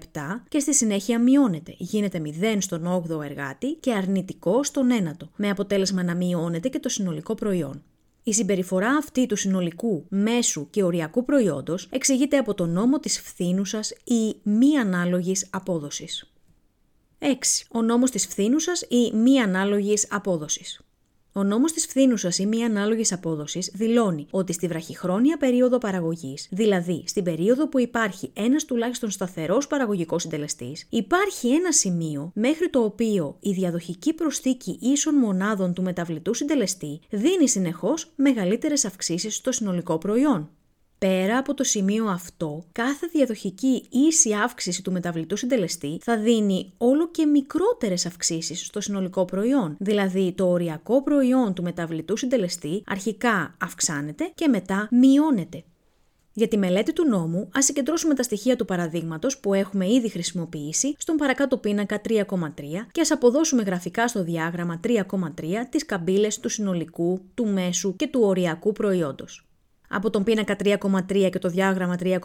και 0.49 0.59
στη 0.59 0.75
συνέχεια 0.75 1.19
μειώνεται. 1.19 1.75
Γίνεται 1.77 2.23
0 2.25 2.57
στον 2.59 3.05
8ο 3.09 3.25
εργάτη 3.25 3.75
και 3.81 3.93
αρνητικό 3.93 4.63
στον 4.63 4.91
ένατο, 4.91 5.31
με 5.37 5.51
αποτέλεσμα 5.51 6.03
να 6.03 6.15
μειώνεται 6.15 6.69
και 6.69 6.79
το 6.79 6.89
συνολικό 6.89 7.35
προϊόν. 7.35 7.83
Η 8.23 8.33
συμπεριφορά 8.33 8.91
αυτή 8.91 9.27
του 9.27 9.37
συνολικού, 9.37 10.07
μέσου 10.09 10.71
και 10.71 10.83
οριακού 10.83 11.25
προϊόντος 11.25 11.89
εξηγείται 11.91 12.37
από 12.37 12.55
το 12.55 12.67
νόμο 12.67 12.99
της 12.99 13.21
φθήνουσας 13.21 13.91
ή 13.91 14.37
μη 14.43 14.79
ανάλογης 14.79 15.49
απόδοσης. 15.51 16.34
6. 17.27 17.67
Ο 17.71 17.83
νόμος 17.83 18.11
της 18.11 18.27
φθήνουσας 18.27 18.85
ή 18.89 19.13
μη 19.15 19.41
ανάλογης 19.41 20.07
απόδοσης. 20.11 20.81
Ο 21.33 21.43
νόμος 21.43 21.73
της 21.73 21.87
φθήνουσας 21.87 22.39
ή 22.39 22.47
μη 22.47 22.65
ανάλογης 22.65 23.13
απόδοσης 23.13 23.71
δηλώνει 23.75 24.27
ότι 24.31 24.53
στη 24.53 24.67
βραχυχρόνια 24.67 25.37
περίοδο 25.37 25.79
παραγωγής, 25.79 26.49
δηλαδή 26.51 27.05
στην 27.07 27.25
περίοδο 27.25 27.69
που 27.69 27.81
υπάρχει 27.81 28.31
ένας 28.35 28.65
τουλάχιστον 28.65 29.11
σταθερός 29.11 29.67
παραγωγικός 29.67 30.23
συντελεστής, 30.23 30.87
υπάρχει 30.91 31.49
ένα 31.49 31.73
σημείο 31.73 32.31
μέχρι 32.35 32.71
το 32.71 32.81
οποίο 32.85 33.37
η 33.41 33.53
διαδοχική 33.53 34.13
προσθήκη 34.13 34.79
ίσων 34.81 35.15
μονάδων 35.15 35.75
του 35.75 35.83
μεταβλητού 35.83 36.35
συντελεστή 36.35 37.01
δίνει 37.11 37.49
συνεχώς 37.49 38.13
μεγαλύτερες 38.17 38.85
αυξήσεις 38.85 39.35
στο 39.35 39.53
συνολικό 39.53 39.99
προϊόν. 39.99 40.51
Πέρα 41.05 41.39
από 41.39 41.55
το 41.55 41.65
σημείο 41.65 42.07
αυτό, 42.07 42.65
κάθε 42.73 43.07
διαδοχική 43.13 43.87
ίση 43.91 44.33
αύξηση 44.33 44.83
του 44.83 44.93
μεταβλητού 44.93 45.37
συντελεστή 45.37 45.99
θα 46.03 46.19
δίνει 46.19 46.73
όλο 46.77 47.11
και 47.11 47.27
μικρότερες 47.27 48.07
αυξήσεις 48.07 48.67
στο 48.67 48.81
συνολικό 48.81 49.25
προϊόν. 49.25 49.77
Δηλαδή, 49.79 50.33
το 50.33 50.49
οριακό 50.51 51.03
προϊόν 51.03 51.55
του 51.55 51.63
μεταβλητού 51.63 52.17
συντελεστή 52.17 52.83
αρχικά 52.87 53.57
αυξάνεται 53.61 54.33
και 54.35 54.49
μετά 54.49 54.89
μειώνεται. 54.91 55.65
Για 56.33 56.49
τη 56.49 56.59
μελέτη 56.59 56.93
του 56.93 57.09
νόμου, 57.09 57.49
ας 57.55 57.65
συγκεντρώσουμε 57.65 58.15
τα 58.15 58.23
στοιχεία 58.23 58.57
του 58.57 58.65
παραδείγματος 58.65 59.39
που 59.39 59.55
έχουμε 59.55 59.91
ήδη 59.91 60.09
χρησιμοποιήσει 60.09 60.95
στον 60.99 61.17
παρακάτω 61.17 61.57
πίνακα 61.57 62.01
3,3 62.09 62.23
και 62.93 63.01
ας 63.01 63.11
αποδώσουμε 63.11 63.63
γραφικά 63.63 64.09
στο 64.09 64.23
διάγραμμα 64.23 64.81
3,3 64.85 65.67
τις 65.71 65.87
καμπύλες 65.87 66.41
του 66.41 66.49
συνολικού, 66.49 67.21
του 67.35 67.47
μέσου 67.47 67.97
και 67.97 68.07
του 68.07 68.21
οριακού 68.23 68.73
προϊόντος. 68.73 69.49
Από 69.97 70.11
τον 70.11 70.25
πίνακα 70.25 70.57
3,3 70.65 71.29
και 71.31 71.39
το 71.39 71.49
διάγραμμα 71.49 71.97
3,3 72.03 72.19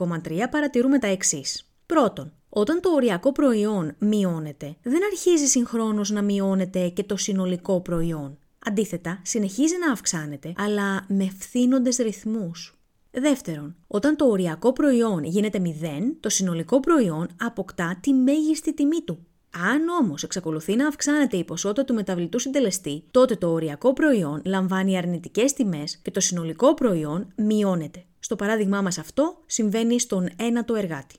παρατηρούμε 0.51 0.99
τα 0.99 1.07
εξής. 1.07 1.73
Πρώτον, 1.85 2.33
όταν 2.49 2.81
το 2.81 2.89
οριακό 2.89 3.31
προϊόν 3.31 3.95
μειώνεται, 3.99 4.75
δεν 4.83 5.03
αρχίζει 5.11 5.45
συγχρόνως 5.45 6.09
να 6.09 6.21
μειώνεται 6.21 6.89
και 6.89 7.03
το 7.03 7.17
συνολικό 7.17 7.81
προϊόν. 7.81 8.37
Αντίθετα, 8.65 9.21
συνεχίζει 9.23 9.73
να 9.85 9.91
αυξάνεται, 9.91 10.53
αλλά 10.57 11.05
με 11.07 11.29
φθήνοντες 11.39 11.97
ρυθμούς. 11.97 12.79
Δεύτερον, 13.11 13.75
όταν 13.87 14.15
το 14.15 14.25
οριακό 14.25 14.73
προϊόν 14.73 15.23
γίνεται 15.23 15.59
0, 15.59 16.17
το 16.19 16.29
συνολικό 16.29 16.79
προϊόν 16.79 17.27
αποκτά 17.39 17.97
τη 18.01 18.13
μέγιστη 18.13 18.73
τιμή 18.73 19.01
του. 19.05 19.25
Αν 19.51 19.87
όμως 20.01 20.23
εξακολουθεί 20.23 20.75
να 20.75 20.87
αυξάνεται 20.87 21.37
η 21.37 21.43
ποσότητα 21.43 21.85
του 21.85 21.93
μεταβλητού 21.93 22.39
συντελεστή, 22.39 23.03
τότε 23.11 23.35
το 23.35 23.51
οριακό 23.51 23.93
προϊόν 23.93 24.41
λαμβάνει 24.45 24.97
αρνητικές 24.97 25.53
τιμές 25.53 25.97
και 25.97 26.11
το 26.11 26.19
συνολικό 26.19 26.73
προϊόν 26.73 27.33
μειώνεται. 27.35 28.03
Στο 28.19 28.35
παράδειγμά 28.35 28.81
μας 28.81 28.97
αυτό 28.97 29.37
συμβαίνει 29.45 29.99
στον 29.99 30.29
ένατο 30.35 30.75
εργάτη. 30.75 31.15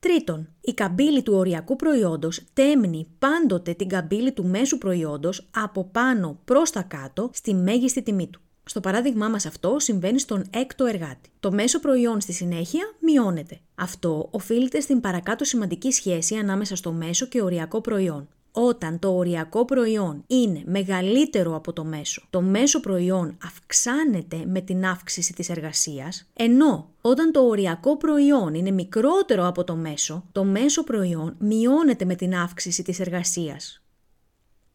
Τρίτον, 0.00 0.48
η 0.60 0.74
καμπύλη 0.74 1.22
του 1.22 1.34
οριακού 1.34 1.76
προϊόντος 1.76 2.44
τέμνει 2.52 3.08
πάντοτε 3.18 3.74
την 3.74 3.88
καμπύλη 3.88 4.32
του 4.32 4.46
μέσου 4.46 4.78
προϊόντος 4.78 5.48
από 5.50 5.84
πάνω 5.84 6.40
προς 6.44 6.70
τα 6.70 6.82
κάτω 6.82 7.30
στη 7.32 7.54
μέγιστη 7.54 8.02
τιμή 8.02 8.28
του. 8.28 8.40
Στο 8.68 8.80
παράδειγμά 8.80 9.28
μας 9.28 9.46
αυτό 9.46 9.78
συμβαίνει 9.78 10.18
στον 10.18 10.44
έκτο 10.50 10.84
εργάτη. 10.84 11.30
Το 11.40 11.52
μέσο 11.52 11.80
προϊόν 11.80 12.20
στη 12.20 12.32
συνέχεια 12.32 12.94
μειώνεται. 13.00 13.60
Αυτό 13.74 14.28
οφείλεται 14.30 14.80
στην 14.80 15.00
παρακάτω 15.00 15.44
σημαντική 15.44 15.92
σχέση 15.92 16.34
ανάμεσα 16.34 16.76
στο 16.76 16.92
μέσο 16.92 17.26
και 17.26 17.42
οριακό 17.42 17.80
προϊόν. 17.80 18.28
Όταν 18.52 18.98
το 18.98 19.16
οριακό 19.16 19.64
προϊόν 19.64 20.24
είναι 20.26 20.62
μεγαλύτερο 20.66 21.56
από 21.56 21.72
το 21.72 21.84
μέσο, 21.84 22.22
το 22.30 22.40
μέσο 22.40 22.80
προϊόν 22.80 23.36
αυξάνεται 23.44 24.44
με 24.46 24.60
την 24.60 24.84
αύξηση 24.84 25.32
της 25.32 25.48
εργασίας, 25.48 26.28
ενώ 26.32 26.90
όταν 27.00 27.32
το 27.32 27.40
οριακό 27.40 27.96
προϊόν 27.96 28.54
είναι 28.54 28.70
μικρότερο 28.70 29.46
από 29.46 29.64
το 29.64 29.76
μέσο, 29.76 30.24
το 30.32 30.44
μέσο 30.44 30.84
προϊόν 30.84 31.34
μειώνεται 31.38 32.04
με 32.04 32.14
την 32.14 32.34
αύξηση 32.34 32.82
της 32.82 33.00
εργασίας. 33.00 33.82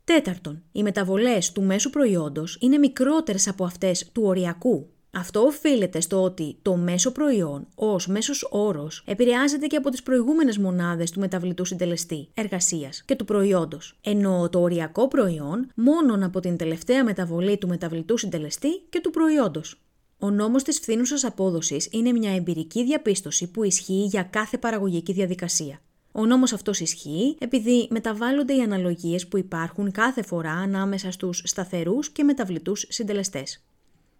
Τέταρτον, 0.05 0.63
οι 0.71 0.83
μεταβολές 0.83 1.51
του 1.51 1.61
μέσου 1.61 1.89
προϊόντος 1.89 2.57
είναι 2.61 2.77
μικρότερες 2.77 3.47
από 3.47 3.65
αυτές 3.65 4.09
του 4.11 4.21
οριακού. 4.25 4.87
Αυτό 5.11 5.41
οφείλεται 5.41 6.01
στο 6.01 6.23
ότι 6.23 6.57
το 6.61 6.75
μέσο 6.75 7.11
προϊόν 7.11 7.67
ως 7.75 8.07
μέσος 8.07 8.47
όρος 8.51 9.03
επηρεάζεται 9.05 9.67
και 9.67 9.75
από 9.75 9.89
τις 9.89 10.03
προηγούμενες 10.03 10.57
μονάδες 10.57 11.11
του 11.11 11.19
μεταβλητού 11.19 11.65
συντελεστή 11.65 12.27
εργασίας 12.33 13.03
και 13.05 13.15
του 13.15 13.25
προϊόντος, 13.25 13.97
ενώ 14.03 14.49
το 14.49 14.61
οριακό 14.61 15.07
προϊόν 15.07 15.71
μόνον 15.75 16.23
από 16.23 16.39
την 16.39 16.57
τελευταία 16.57 17.03
μεταβολή 17.03 17.57
του 17.57 17.67
μεταβλητού 17.67 18.17
συντελεστή 18.17 18.81
και 18.89 18.99
του 19.01 19.09
προϊόντος. 19.09 19.81
Ο 20.19 20.29
νόμος 20.29 20.63
της 20.63 20.79
φθήνουσας 20.79 21.23
απόδοσης 21.23 21.87
είναι 21.91 22.11
μια 22.11 22.35
εμπειρική 22.35 22.83
διαπίστωση 22.83 23.51
που 23.51 23.63
ισχύει 23.63 24.05
για 24.05 24.23
κάθε 24.23 24.57
παραγωγική 24.57 25.13
διαδικασία. 25.13 25.81
Ο 26.15 26.25
νόμος 26.25 26.53
αυτός 26.53 26.79
ισχύει 26.79 27.35
επειδή 27.39 27.87
μεταβάλλονται 27.89 28.55
οι 28.55 28.61
αναλογίες 28.61 29.27
που 29.27 29.37
υπάρχουν 29.37 29.91
κάθε 29.91 30.23
φορά 30.23 30.51
ανάμεσα 30.51 31.11
στους 31.11 31.41
σταθερούς 31.45 32.09
και 32.09 32.23
μεταβλητούς 32.23 32.85
συντελεστές. 32.89 33.63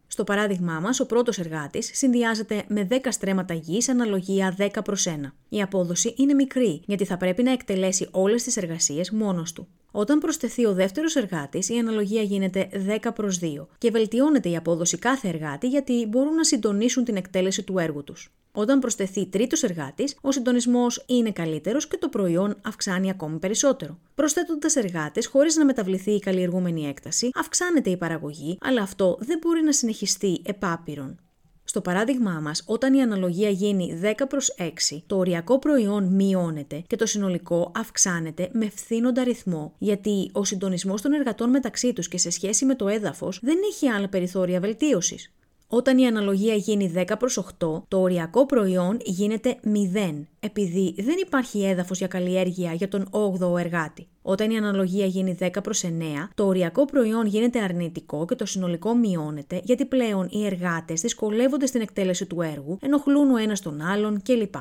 Στο 0.07 0.23
παράδειγμά 0.23 0.79
μας, 0.79 0.99
ο 0.99 1.05
πρώτος 1.05 1.39
εργάτης 1.39 1.89
συνδυάζεται 1.93 2.63
με 2.67 2.83
10 2.83 3.11
στρέμματα 3.11 3.53
γης 3.53 3.89
αναλογία 3.89 4.55
10 4.57 4.83
προς 4.83 5.05
1. 5.05 5.33
Η 5.49 5.61
απόδοση 5.61 6.13
είναι 6.17 6.33
μικρή, 6.33 6.81
γιατί 6.85 7.05
θα 7.05 7.17
πρέπει 7.17 7.43
να 7.43 7.51
εκτελέσει 7.51 8.07
όλες 8.11 8.43
τις 8.43 8.57
εργασίες 8.57 9.11
μόνος 9.11 9.53
του. 9.53 9.67
Όταν 9.91 10.19
προσθεθεί 10.19 10.65
ο 10.65 10.73
δεύτερος 10.73 11.15
εργάτης, 11.15 11.69
η 11.69 11.77
αναλογία 11.77 12.21
γίνεται 12.21 12.69
10 12.73 13.13
προς 13.13 13.39
2 13.39 13.67
και 13.77 13.91
βελτιώνεται 13.91 14.49
η 14.49 14.55
απόδοση 14.55 14.97
κάθε 14.97 15.27
εργάτη 15.27 15.67
γιατί 15.67 16.05
μπορούν 16.09 16.33
να 16.33 16.43
συντονίσουν 16.43 17.03
την 17.03 17.15
εκτέλεση 17.15 17.63
του 17.63 17.77
έργου 17.77 18.03
τους. 18.03 18.31
Όταν 18.55 18.79
προσθεθεί 18.79 19.25
τρίτος 19.25 19.63
εργάτης, 19.63 20.17
ο 20.21 20.31
συντονισμός 20.31 21.03
είναι 21.07 21.31
καλύτερος 21.31 21.87
και 21.87 21.97
το 21.97 22.09
προϊόν 22.09 22.55
αυξάνει 22.61 23.09
ακόμη 23.09 23.37
περισσότερο. 23.37 23.99
Προσθέτοντας 24.15 24.75
εργάτες 24.75 25.27
χωρίς 25.27 25.55
να 25.55 25.65
μεταβληθεί 25.65 26.11
η 26.11 26.19
καλλιεργούμενη 26.19 26.87
έκταση, 26.87 27.29
αυξάνεται 27.33 27.89
η 27.89 27.97
παραγωγή, 27.97 28.57
αλλά 28.61 28.81
αυτό 28.81 29.17
δεν 29.19 29.37
μπορεί 29.41 29.61
να 29.61 29.71
συνεχιστεί 29.71 30.41
επάπειρον. 30.45 31.19
Στο 31.63 31.81
παράδειγμά 31.81 32.39
μας, 32.39 32.63
όταν 32.65 32.93
η 32.93 33.01
αναλογία 33.01 33.49
γίνει 33.49 33.99
10 34.01 34.27
προς 34.29 34.55
6, 34.57 35.03
το 35.07 35.17
οριακό 35.17 35.59
προϊόν 35.59 36.03
μειώνεται 36.03 36.83
και 36.87 36.95
το 36.95 37.05
συνολικό 37.05 37.71
αυξάνεται 37.75 38.49
με 38.53 38.69
φθήνοντα 38.69 39.23
ρυθμό, 39.23 39.73
γιατί 39.77 40.29
ο 40.33 40.43
συντονισμός 40.43 41.01
των 41.01 41.13
εργατών 41.13 41.49
μεταξύ 41.49 41.93
τους 41.93 42.07
και 42.07 42.17
σε 42.17 42.29
σχέση 42.29 42.65
με 42.65 42.75
το 42.75 42.87
έδαφος 42.87 43.39
δεν 43.41 43.57
έχει 43.71 43.87
άλλα 43.87 44.09
περιθώρια 44.09 44.59
βελτίωσης. 44.59 45.31
Όταν 45.75 45.97
η 45.97 46.07
αναλογία 46.07 46.55
γίνει 46.55 46.93
10 46.95 47.03
προς 47.19 47.37
8, 47.37 47.83
το 47.87 48.01
οριακό 48.01 48.45
προϊόν 48.45 48.97
γίνεται 49.03 49.59
0, 49.63 50.25
επειδή 50.39 50.95
δεν 50.97 51.15
υπάρχει 51.25 51.63
έδαφος 51.63 51.97
για 51.97 52.07
καλλιέργεια 52.07 52.73
για 52.73 52.87
τον 52.87 53.09
8ο 53.11 53.59
εργάτη. 53.59 54.07
Όταν 54.21 54.51
η 54.51 54.57
αναλογία 54.57 55.05
γίνει 55.05 55.37
10 55.39 55.49
προς 55.63 55.83
9, 55.83 55.89
το 56.35 56.45
οριακό 56.45 56.85
προϊόν 56.85 57.25
γίνεται 57.25 57.59
αρνητικό 57.59 58.25
και 58.25 58.35
το 58.35 58.45
συνολικό 58.45 58.95
μειώνεται, 58.95 59.61
γιατί 59.63 59.85
πλέον 59.85 60.27
οι 60.31 60.45
εργάτες 60.45 61.01
δυσκολεύονται 61.01 61.65
στην 61.65 61.81
εκτέλεση 61.81 62.25
του 62.25 62.41
έργου, 62.41 62.77
ενοχλούν 62.81 63.31
ο 63.31 63.37
ένας 63.37 63.61
τον 63.61 63.81
άλλον 63.81 64.21
κλπ. 64.21 64.55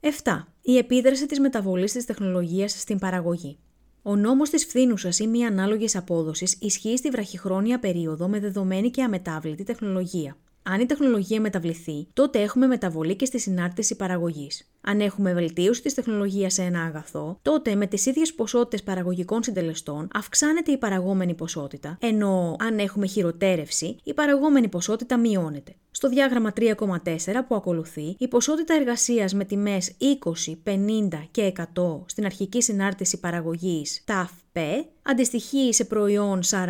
7. 0.00 0.46
Η 0.62 0.76
επίδραση 0.76 1.26
της 1.26 1.40
μεταβολής 1.40 1.92
της 1.92 2.04
τεχνολογίας 2.04 2.80
στην 2.80 2.98
παραγωγή. 2.98 3.58
Ο 4.02 4.16
νόμος 4.16 4.50
της 4.50 4.64
φθήνουσας 4.64 5.18
ή 5.18 5.26
μη 5.26 5.44
ανάλογης 5.44 5.96
απόδοσης 5.96 6.56
ισχύει 6.60 6.96
στη 6.96 7.08
βραχυχρόνια 7.08 7.78
περίοδο 7.78 8.28
με 8.28 8.40
δεδομένη 8.40 8.90
και 8.90 9.02
αμετάβλητη 9.02 9.62
τεχνολογία. 9.62 10.36
Αν 10.62 10.80
η 10.80 10.86
τεχνολογία 10.86 11.40
μεταβληθεί, 11.40 12.06
τότε 12.12 12.40
έχουμε 12.40 12.66
μεταβολή 12.66 13.16
και 13.16 13.24
στη 13.24 13.38
συνάρτηση 13.40 13.96
παραγωγής. 13.96 14.70
Αν 14.80 15.00
έχουμε 15.00 15.32
βελτίωση 15.32 15.82
της 15.82 15.94
τεχνολογίας 15.94 16.52
σε 16.52 16.62
ένα 16.62 16.82
αγαθό, 16.82 17.38
τότε 17.42 17.74
με 17.74 17.86
τις 17.86 18.06
ίδιες 18.06 18.34
ποσότητες 18.34 18.82
παραγωγικών 18.82 19.42
συντελεστών 19.42 20.08
αυξάνεται 20.14 20.72
η 20.72 20.78
παραγόμενη 20.78 21.34
ποσότητα, 21.34 21.98
ενώ 22.00 22.56
αν 22.58 22.78
έχουμε 22.78 23.06
χειροτέρευση, 23.06 23.96
η 24.02 24.14
παραγόμενη 24.14 24.68
ποσότητα 24.68 25.18
μειώνεται. 25.18 25.74
Στο 25.90 26.08
διάγραμμα 26.08 26.52
3,4 26.56 27.44
που 27.48 27.54
ακολουθεί, 27.54 28.14
η 28.18 28.28
ποσότητα 28.28 28.74
εργασίας 28.74 29.34
με 29.34 29.44
τιμές 29.44 29.96
20, 29.98 30.56
50 30.64 31.28
και 31.30 31.52
100 31.74 32.02
στην 32.06 32.24
αρχική 32.24 32.62
συνάρτηση 32.62 33.20
παραγωγής 33.20 34.04
TAF-P 34.06 34.60
αντιστοιχεί 35.02 35.72
σε 35.74 35.84
προϊόν 35.84 36.40
40, 36.42 36.66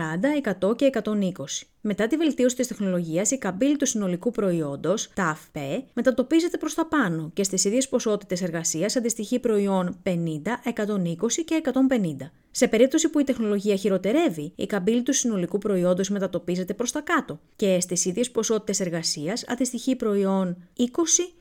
100 0.61 0.77
και 0.77 0.91
120. 1.05 1.67
Μετά 1.81 2.07
τη 2.07 2.17
βελτίωση 2.17 2.57
της 2.57 2.67
τεχνολογίας, 2.67 3.31
η 3.31 3.39
καμπύλη 3.39 3.77
του 3.77 3.87
συνολικού 3.87 4.31
προϊόντος, 4.31 5.12
TAF-P, 5.17 5.59
μετατοπίζεται 5.93 6.57
προς 6.57 6.75
τα 6.75 6.87
πάνω 6.87 7.31
και 7.35 7.43
στις 7.43 7.65
ίδιες 7.65 7.89
ποσότητες 7.89 8.43
εργασίας 8.43 8.97
αντιστοιχεί 8.97 9.39
προϊόν 9.39 10.00
50, 10.03 10.61
120 10.65 11.45
και 11.45 11.55
150. 11.55 12.31
Σε 12.50 12.69
περίπτωση 12.69 13.09
που 13.09 13.19
η 13.19 13.25
τεχνολογία 13.25 13.76
χειροτερεύει, 13.76 14.52
η 14.57 14.66
καμπύλη 14.66 15.02
του 15.02 15.12
συνολικού 15.12 15.59
προϊόντος 15.59 16.09
μετατοπίζεται 16.09 16.75
προς 16.75 16.92
τα 16.92 17.00
κάτω 17.00 17.40
και 17.57 17.80
στις 17.80 18.04
ίδιες 18.04 18.30
ποσότητες 18.30 18.80
εργασίας 18.80 19.45
αντιστοιχεί 19.49 19.97
προϊόν 19.97 20.57
20, 20.76 20.85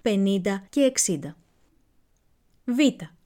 50 0.01 0.41
και 0.69 0.81
60. 0.81 1.35
Β. 2.65 2.79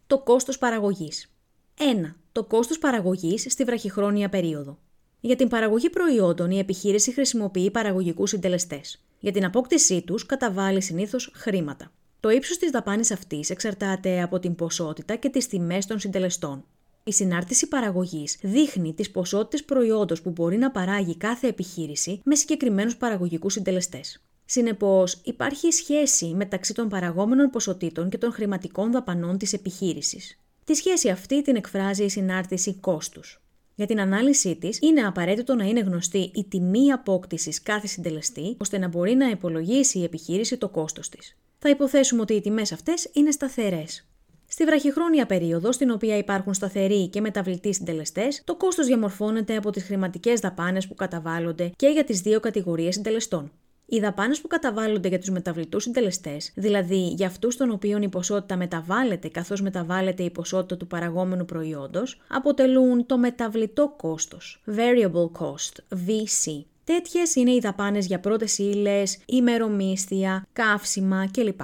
Το 0.08 0.20
κόστος 0.20 0.58
παραγωγής. 0.58 1.32
1. 1.78 2.16
Το 2.32 2.44
κόστος 2.44 2.80
παραγωγής 2.80 3.46
στη 3.50 3.64
βραχυχρόνια 3.64 4.30
περίοδο. 4.30 4.78
Για 5.20 5.36
την 5.36 5.48
παραγωγή 5.48 5.90
προϊόντων, 5.90 6.52
η 6.52 6.60
επιχείρηση 6.60 7.14
χρησιμοποιεί 7.14 7.72
παραγωγικούς 7.72 8.30
συντελεστές. 8.30 9.04
Για 9.20 9.32
την 9.32 9.46
απόκτησή 9.46 10.02
τους, 10.02 10.26
καταβάλει 10.26 10.82
συνήθως 10.82 11.32
χρήματα. 11.36 11.92
Το 12.20 12.30
ύψος 12.30 12.58
της 12.58 12.72
δαπάνης 12.72 13.12
αυτής 13.12 13.50
εξαρτάται 13.50 14.22
από 14.22 14.40
την 14.40 14.56
ποσότητα 14.56 15.16
και 15.16 15.30
τις 15.30 15.48
τιμές 15.48 15.86
των 15.86 16.00
συντελεστών. 16.00 16.66
Η 17.06 17.12
συνάρτηση 17.12 17.68
παραγωγής 17.68 18.38
δείχνει 18.42 18.94
τις 18.94 19.12
ποσότητες 19.12 19.64
προϊόντος 19.64 20.22
που 20.22 20.30
μπορεί 20.30 20.58
να 20.58 20.72
παράγει 20.72 21.18
κάθε 21.18 21.48
επιχείρηση 21.48 22.22
με 22.24 22.36
συγκεκριμένους 22.36 22.98
παραγωγικούς 22.98 23.54
συντελεστές. 23.54 24.24
Συνεπώς, 24.46 25.22
υπάρχει 25.24 25.72
σχέση 25.72 26.26
μεταξύ 26.26 26.74
των 26.74 26.90
παραγόμενων 26.90 27.50
ποσοτήτων 27.50 28.10
και 28.10 28.18
των 28.18 28.32
χρηματικών 28.32 28.92
δαπανών 28.92 29.38
της 29.38 29.54
επιχείρησης. 29.54 30.40
Τη 30.64 30.74
σχέση 30.74 31.10
αυτή 31.10 31.42
την 31.42 31.56
εκφράζει 31.56 32.04
η 32.04 32.10
συνάρτηση 32.10 32.74
κόστους. 32.74 33.42
Για 33.76 33.86
την 33.86 34.00
ανάλυση 34.00 34.56
της, 34.56 34.80
είναι 34.82 35.02
απαραίτητο 35.02 35.56
να 35.56 35.66
είναι 35.66 35.80
γνωστή 35.80 36.32
η 36.34 36.46
τιμή 36.50 36.92
απόκτησης 36.92 37.62
κάθε 37.62 37.88
συντελεστή, 37.88 38.56
ώστε 38.60 38.78
να 38.78 38.88
μπορεί 38.88 39.14
να 39.14 39.30
υπολογίσει 39.30 40.00
η 40.00 40.04
επιχείρηση 40.04 40.58
το 40.58 40.70
κόστος 40.70 41.10
της. 41.10 41.38
Θα 41.60 41.70
υποθέσουμε 41.70 42.22
ότι 42.22 42.34
οι 42.34 42.42
τιμές 42.42 42.72
αυτές 42.72 43.10
είναι 43.14 43.32
σταθερές. 43.32 44.08
Στη 44.54 44.66
βραχυχρόνια 44.66 45.26
περίοδο, 45.26 45.72
στην 45.72 45.92
οποία 45.92 46.18
υπάρχουν 46.18 46.54
σταθεροί 46.54 47.08
και 47.08 47.22
μεταβλητοί 47.22 47.74
συντελεστές, 47.74 48.42
το 48.44 48.56
κόστος 48.56 48.86
διαμορφώνεται 48.86 49.56
από 49.56 49.70
τις 49.70 49.84
χρηματικές 49.84 50.40
δαπάνες 50.40 50.88
που 50.88 50.96
καταβάλλονται 50.96 51.72
και 51.76 51.88
για 51.88 52.04
τις 52.04 52.22
δύο 52.22 52.40
κατηγορίες 52.40 52.94
συντελεστών. 52.94 53.52
Οι 53.86 54.00
δαπάνες 54.00 54.42
που 54.42 54.48
καταβάλλονται 54.48 55.08
για 55.08 55.20
τους 55.20 55.30
μεταβλητούς 55.30 55.84
συντελεστές, 55.84 56.52
δηλαδή 56.56 57.08
για 57.08 57.28
αυτούς 57.28 57.58
των 57.58 57.72
οποίων 57.72 58.02
η 58.02 58.10
ποσότητα 58.10 58.58
μεταβάλλεται 58.58 59.28
καθώς 59.28 59.62
μεταβάλλεται 59.62 60.24
η 60.24 60.30
ποσότητα 60.30 60.78
του 60.78 60.88
παραγόμενου 60.88 61.46
προϊόντος, 61.46 62.22
αποτελούν 62.28 63.06
το 63.06 63.18
μεταβλητό 63.18 63.94
κόστος, 63.98 64.64
variable 64.76 65.42
cost, 65.42 65.98
VC. 66.08 66.64
Τέτοιες 66.84 67.36
είναι 67.36 67.52
οι 67.52 67.60
δαπάνες 67.60 68.06
για 68.06 68.20
πρώτες 68.20 68.58
ύλες, 68.58 69.20
ημερομίσθια, 69.26 70.48
καύσιμα 70.54 71.28
κλπ. 71.32 71.62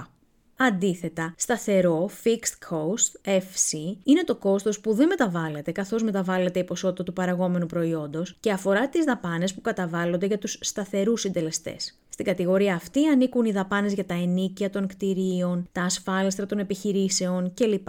Αντίθετα, 0.61 1.33
σταθερό 1.37 2.09
fixed 2.23 2.69
cost, 2.69 3.29
FC, 3.29 3.97
είναι 4.03 4.23
το 4.23 4.35
κόστος 4.35 4.79
που 4.79 4.93
δεν 4.93 5.07
μεταβάλλεται 5.07 5.71
καθώς 5.71 6.03
μεταβάλλεται 6.03 6.59
η 6.59 6.63
ποσότητα 6.63 7.03
του 7.03 7.13
παραγόμενου 7.13 7.65
προϊόντος 7.65 8.35
και 8.39 8.51
αφορά 8.51 8.89
τις 8.89 9.05
δαπάνες 9.05 9.53
που 9.53 9.61
καταβάλλονται 9.61 10.25
για 10.25 10.37
τους 10.37 10.57
σταθερούς 10.61 11.21
συντελεστές. 11.21 11.99
Στην 12.09 12.25
κατηγορία 12.25 12.75
αυτή 12.75 13.07
ανήκουν 13.07 13.45
οι 13.45 13.51
δαπάνες 13.51 13.93
για 13.93 14.05
τα 14.05 14.13
ενίκια 14.13 14.69
των 14.69 14.87
κτηρίων, 14.87 15.67
τα 15.71 15.81
ασφάλιστρα 15.81 16.45
των 16.45 16.59
επιχειρήσεων 16.59 17.53
κλπ. 17.53 17.87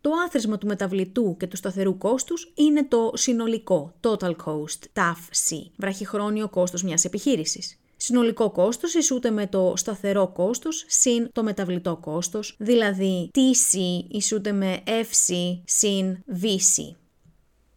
Το 0.00 0.10
άθροισμα 0.26 0.58
του 0.58 0.66
μεταβλητού 0.66 1.36
και 1.38 1.46
του 1.46 1.56
σταθερού 1.56 1.98
κόστους 1.98 2.52
είναι 2.54 2.84
το 2.84 3.10
συνολικό 3.14 3.92
Total 4.00 4.34
Cost, 4.44 5.00
TAF-C, 5.00 5.56
βραχυχρόνιο 5.76 6.48
κόστος 6.48 6.82
μιας 6.82 7.04
επιχείρησης. 7.04 7.78
Συνολικό 8.00 8.50
κόστος 8.50 8.94
ισούται 8.94 9.30
με 9.30 9.46
το 9.46 9.72
σταθερό 9.76 10.28
κόστος 10.28 10.84
συν 10.88 11.28
το 11.32 11.42
μεταβλητό 11.42 11.96
κόστος, 11.96 12.56
δηλαδή 12.58 13.30
TC 13.34 13.78
ισούται 14.08 14.52
με 14.52 14.82
FC 14.86 15.58
συν 15.64 16.18
VC. 16.42 16.96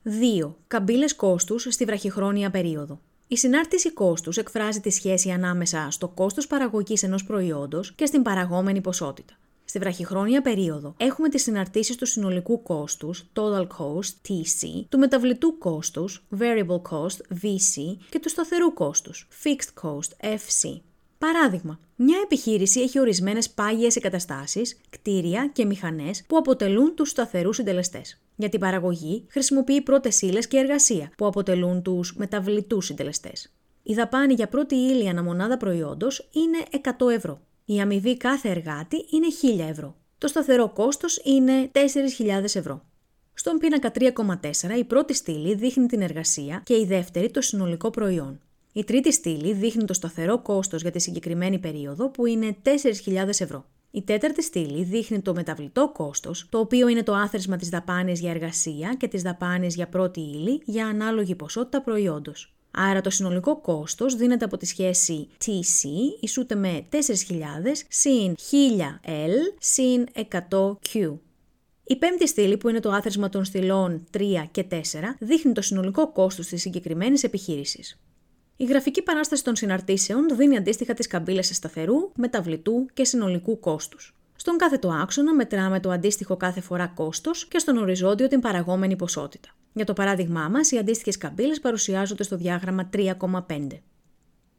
2. 0.04 0.56
Καμπύλες 0.68 1.16
κόστους 1.16 1.68
στη 1.70 1.86
βραχυχρόνια 1.86 2.51
περίοδο. 2.51 3.00
Η 3.28 3.38
συνάρτηση 3.38 3.92
κόστους 3.92 4.38
εκφράζει 4.38 4.80
τη 4.80 4.90
σχέση 4.90 5.30
ανάμεσα 5.32 5.88
στο 5.92 6.08
κόστος 6.08 6.48
παραγωγής 6.48 7.04
ενός 7.04 7.24
προϊόντος 7.24 7.94
και 7.94 8.06
στην 8.06 8.22
παραγόμενη 8.22 8.82
ποσότητα. 8.82 9.34
Στη 9.72 9.80
βραχυχρόνια 9.80 10.42
περίοδο 10.42 10.94
έχουμε 10.98 11.30
τις 11.30 11.44
συναρτήσεις 11.44 11.96
του 11.96 12.06
συνολικού 12.06 12.63
κόστους, 12.63 13.25
total 13.34 13.68
cost, 13.68 14.28
TC, 14.28 14.86
του 14.90 14.98
μεταβλητού 14.98 15.58
κόστους, 15.58 16.24
variable 16.40 16.82
cost, 16.92 17.44
VC 17.44 17.98
και 18.10 18.20
του 18.20 18.30
σταθερού 18.30 18.74
κόστους, 18.74 19.28
fixed 19.44 19.82
cost, 19.84 20.25
FC. 20.25 20.82
Παράδειγμα, 21.18 21.80
μια 21.96 22.20
επιχείρηση 22.24 22.80
έχει 22.80 23.00
ορισμένες 23.00 23.50
πάγιες 23.50 23.96
εγκαταστάσεις, 23.96 24.80
κτίρια 24.90 25.50
και 25.54 25.66
μηχανές 25.66 26.24
που 26.28 26.38
αποτελούν 26.38 26.96
τους 26.96 27.10
σταθερούς 27.10 27.56
συντελεστές. 27.56 28.22
Για 28.36 28.50
την 28.50 28.60
παραγωγή 28.60 29.25
χρησιμοποιεί 29.30 29.82
πρώτες 29.82 30.22
ύλες 30.22 30.48
και 30.48 30.58
εργασία 30.58 31.12
που 31.18 31.25
αποτελούν 31.25 31.82
τους 31.82 32.16
μεταβλητούς 32.16 32.86
συντελεστές. 32.86 33.53
Η 33.84 33.94
δαπάνη 33.94 34.34
για 34.34 34.48
πρώτη 34.48 34.75
ύλη 34.75 35.10
αναμονάδα 35.10 35.57
προϊόντος 35.57 36.29
είναι 36.31 36.57
100 36.72 37.10
ευρώ. 37.10 37.42
Η 37.72 37.79
αμοιβή 37.79 38.18
κάθε 38.18 38.50
εργάτη 38.50 39.05
είναι 39.10 39.27
1000 39.66 39.70
ευρώ. 39.70 39.96
Το 40.18 40.27
σταθερό 40.27 40.70
κόστος 40.70 41.22
είναι 41.24 41.72
4.000 41.74 42.44
ευρώ. 42.44 42.86
Στον 43.34 43.57
πίνακα 43.57 43.92
3,4 44.00 44.77
η 44.77 44.84
πρώτη 44.84 45.14
στήλη 45.14 45.55
δείχνει 45.55 45.86
την 45.86 46.01
εργασία 46.01 46.62
και 46.66 46.74
η 46.74 46.86
δεύτερη 46.86 47.31
το 47.31 47.42
συνολικό 47.42 47.90
προϊόν. 47.90 48.40
Η 48.74 48.84
τρίτη 48.84 49.12
στήλη 49.14 49.53
δείχνει 49.53 49.86
το 49.86 49.94
σταθερό 49.94 50.42
κόστος 50.42 50.81
για 50.81 50.92
τη 50.92 51.00
συγκεκριμένη 51.00 51.60
περίοδο 51.60 52.10
που 52.10 52.25
είναι 52.25 52.55
4.000 53.05 53.27
ευρώ. 53.27 53.66
Η 53.92 54.01
τέταρτη 54.01 54.44
στήλη 54.44 54.84
δείχνει 54.84 55.22
το 55.22 55.34
μεταβλητό 55.34 55.92
κόστος, 55.94 56.48
το 56.50 56.60
οποίο 56.60 56.88
είναι 56.88 57.03
το 57.03 57.14
άθροισμα 57.14 57.57
της 57.57 57.70
δαπάνης 57.70 58.20
για 58.20 58.31
εργασία 58.31 58.96
και 58.98 59.07
της 59.07 59.22
δαπάνης 59.22 59.75
για 59.75 59.88
πρώτη 59.88 60.20
ύλη 60.20 60.62
για 60.66 60.88
ανάλογη 60.88 61.36
ποσότητα 61.36 61.81
προϊόντος. 61.81 62.55
Άρα 62.72 63.01
το 63.01 63.10
συνολικό 63.10 63.62
κόστος 63.62 64.16
δίνεται 64.16 64.46
από 64.46 64.57
τη 64.57 64.66
σχέση 64.66 65.27
TC 65.46 65.88
ισούται 66.20 66.55
με 66.55 66.86
4.000 66.92 66.98
συν 67.90 68.36
1000L 68.51 69.55
συν 69.60 70.05
100Q. 70.16 71.18
Η 71.84 71.96
πέμπτη 71.96 72.27
στήλη, 72.27 72.57
που 72.57 72.70
είναι 72.70 72.79
το 72.79 72.92
άθροισμα 72.92 73.29
των 73.29 73.46
στυλών 73.46 74.07
3 74.18 74.22
και 74.51 74.66
4, 74.72 74.75
δείχνει 75.20 75.51
το 75.51 75.62
συνολικό 75.62 76.12
κόστος 76.12 76.48
της 76.48 76.62
συγκεκριμένης 76.62 77.24
επιχείρησης. 77.24 78.00
Η 78.57 78.66
γραφική 78.66 79.01
παράσταση 79.01 79.44
των 79.44 79.55
συναρτήσεων 79.55 80.36
δίνει 80.36 80.57
αντίστοιχα 80.57 80.94
τις 80.94 81.07
καμπύλες 81.07 81.55
σταθερού, 81.55 82.12
μεταβλητού 82.16 82.86
και 82.94 83.03
συνολικού 83.03 83.60
κόστους. 83.60 84.16
Στον 84.36 84.57
κάθετο 84.57 84.90
άξονα 84.90 85.34
μετράμε 85.34 85.79
το 85.79 85.90
αντίστοιχο 85.90 86.38
κάθε 86.38 86.62
φορά 86.62 86.88
κόστος 86.88 87.48
και 87.48 87.60
στον 87.60 87.77
οριζόντιο 87.77 88.27
την 88.27 88.40
παραγόμενη 88.40 88.96
ποσότητα. 88.96 89.50
Για 89.74 89.86
το 89.86 89.94
παράδειγμά 89.94 90.50
μας, 90.50 90.72
οι 90.72 90.77
αντίστοιχες 90.77 91.18
καμπύλες 91.18 91.60
παρουσιάζονται 91.60 92.24
στο 92.24 92.36
διάγραμμα 92.38 92.90
3,5. 92.94 93.81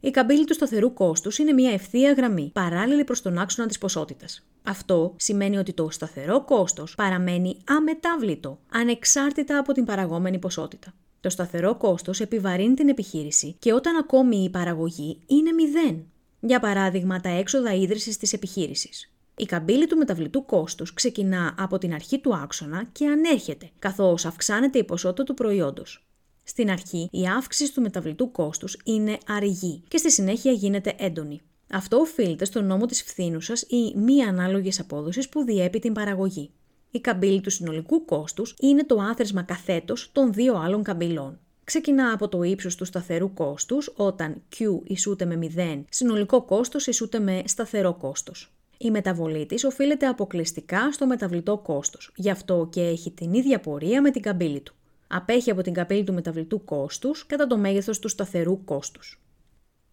Η 0.01 0.11
καμπύλη 0.11 0.44
του 0.44 0.55
σταθερού 0.55 0.92
κόστους 0.92 1.38
είναι 1.38 1.53
μια 1.53 1.72
ευθεία 1.72 2.12
γραμμή, 2.12 2.51
παράλληλη 2.55 3.05
προς 3.05 3.22
τον 3.22 3.38
άξονα 3.38 3.68
της 3.68 3.79
ποσότητας. 3.79 4.46
Αυτό 4.62 5.14
σημαίνει 5.16 5.57
ότι 5.57 5.72
το 5.72 5.90
σταθερό 5.90 6.44
κόστος 6.44 6.94
παραμένει 6.94 7.57
αμετάβλητο, 7.64 8.59
ανεξάρτητα 8.72 9.59
από 9.59 9.72
την 9.72 9.85
παραγόμενη 9.85 10.38
ποσότητα. 10.38 10.94
Το 11.20 11.31
σταθερό 11.31 11.77
κόστος 11.77 12.20
επιβαρύνει 12.20 12.75
την 12.75 12.88
επιχείρηση 12.88 13.57
και 13.59 13.72
όταν 13.72 13.96
ακόμη 13.96 14.37
η 14.37 14.51
παραγωγή 14.51 15.18
είναι 15.27 15.53
μηδέν. 15.53 16.05
Για 16.40 16.61
παράδειγμα, 16.61 17.20
τα 17.20 17.29
έξοδα 17.29 17.75
ίδρυσης 17.75 18.16
της 18.16 18.33
επιχείρησης. 18.33 19.12
Η 19.37 19.45
καμπύλη 19.45 19.87
του 19.87 19.97
μεταβλητού 19.97 20.45
κόστους 20.45 20.95
ξεκινά 20.95 21.55
από 21.59 21.79
την 21.79 21.95
αρχή 21.95 22.18
του 22.18 22.35
άξονα 22.35 22.85
και 22.92 23.07
ανέρχεται, 23.07 23.71
καθώς 23.79 24.25
αυξάνεται 24.25 24.79
η 24.79 24.85
ποσότητα 24.85 25.25
του 25.25 25.35
προϊόντος. 25.35 26.07
Στην 26.45 26.71
αρχή, 26.71 27.09
η 27.12 27.27
αύξηση 27.27 27.75
του 27.75 27.81
μεταβλητού 27.81 28.31
κόστους 28.31 28.77
είναι 28.85 29.18
αργή 29.27 29.83
και 29.88 29.97
στη 29.97 30.11
συνέχεια 30.11 30.53
γίνεται 30.53 30.95
έντονη. 30.99 31.40
Αυτό 31.73 31.97
οφείλεται 31.97 32.45
στον 32.45 32.66
νόμο 32.66 32.87
της 32.87 33.03
φθήνουσας 33.03 33.62
ή 33.62 33.95
μη 33.97 34.23
ανάλογης 34.23 34.81
απόδοσης 34.81 35.29
που 35.29 35.45
διέπει 35.45 35.79
την 35.79 35.92
παραγωγή. 35.92 36.51
Η 36.90 37.01
καμπύλη 37.01 37.40
του 37.40 37.51
συνολικού 37.51 38.05
κόστους 38.05 38.55
είναι 38.61 38.85
το 38.85 38.97
άθροισμα 39.01 39.42
καθέτος 39.42 40.11
των 40.12 40.33
δύο 40.33 40.55
άλλων 40.55 40.83
καμπυλών. 40.83 41.38
Ξεκινά 41.64 42.12
από 42.12 42.29
το 42.29 42.42
ύψος 42.42 42.77
του 42.77 42.85
σταθερού 42.85 43.33
κόστους, 43.35 43.92
όταν 43.97 44.42
Q 44.57 44.81
ισούται 44.85 45.25
με 45.25 45.37
0, 45.37 45.85
συνολικό 45.90 46.42
κόστος 46.42 46.87
ισούται 46.87 47.18
με 47.18 47.42
σταθερό 47.47 47.95
κόστος. 47.95 48.53
Η 48.85 48.90
μεταβολή 48.90 49.47
της 49.47 49.64
οφείλεται 49.64 50.07
αποκλειστικά 50.07 50.92
στο 50.92 51.07
μεταβλητό 51.07 51.59
κόστος, 51.59 52.12
γι' 52.16 52.31
αυτό 52.31 52.68
και 52.73 52.81
έχει 52.81 53.11
την 53.11 53.33
ίδια 53.33 53.61
πορεία 53.61 54.01
με 54.01 54.11
την 54.11 54.23
καμπύλη 54.23 54.61
του. 54.61 54.75
Απέχει 55.07 55.51
από 55.51 55.62
την 55.62 55.73
καμπύλη 55.73 56.05
του 56.05 56.12
μεταβλητού 56.12 56.64
κόστους 56.64 57.27
κατά 57.27 57.47
το 57.47 57.59
μέγεθος 57.59 57.99
του 57.99 58.09
σταθερού 58.09 58.64
κόστους. 58.64 59.23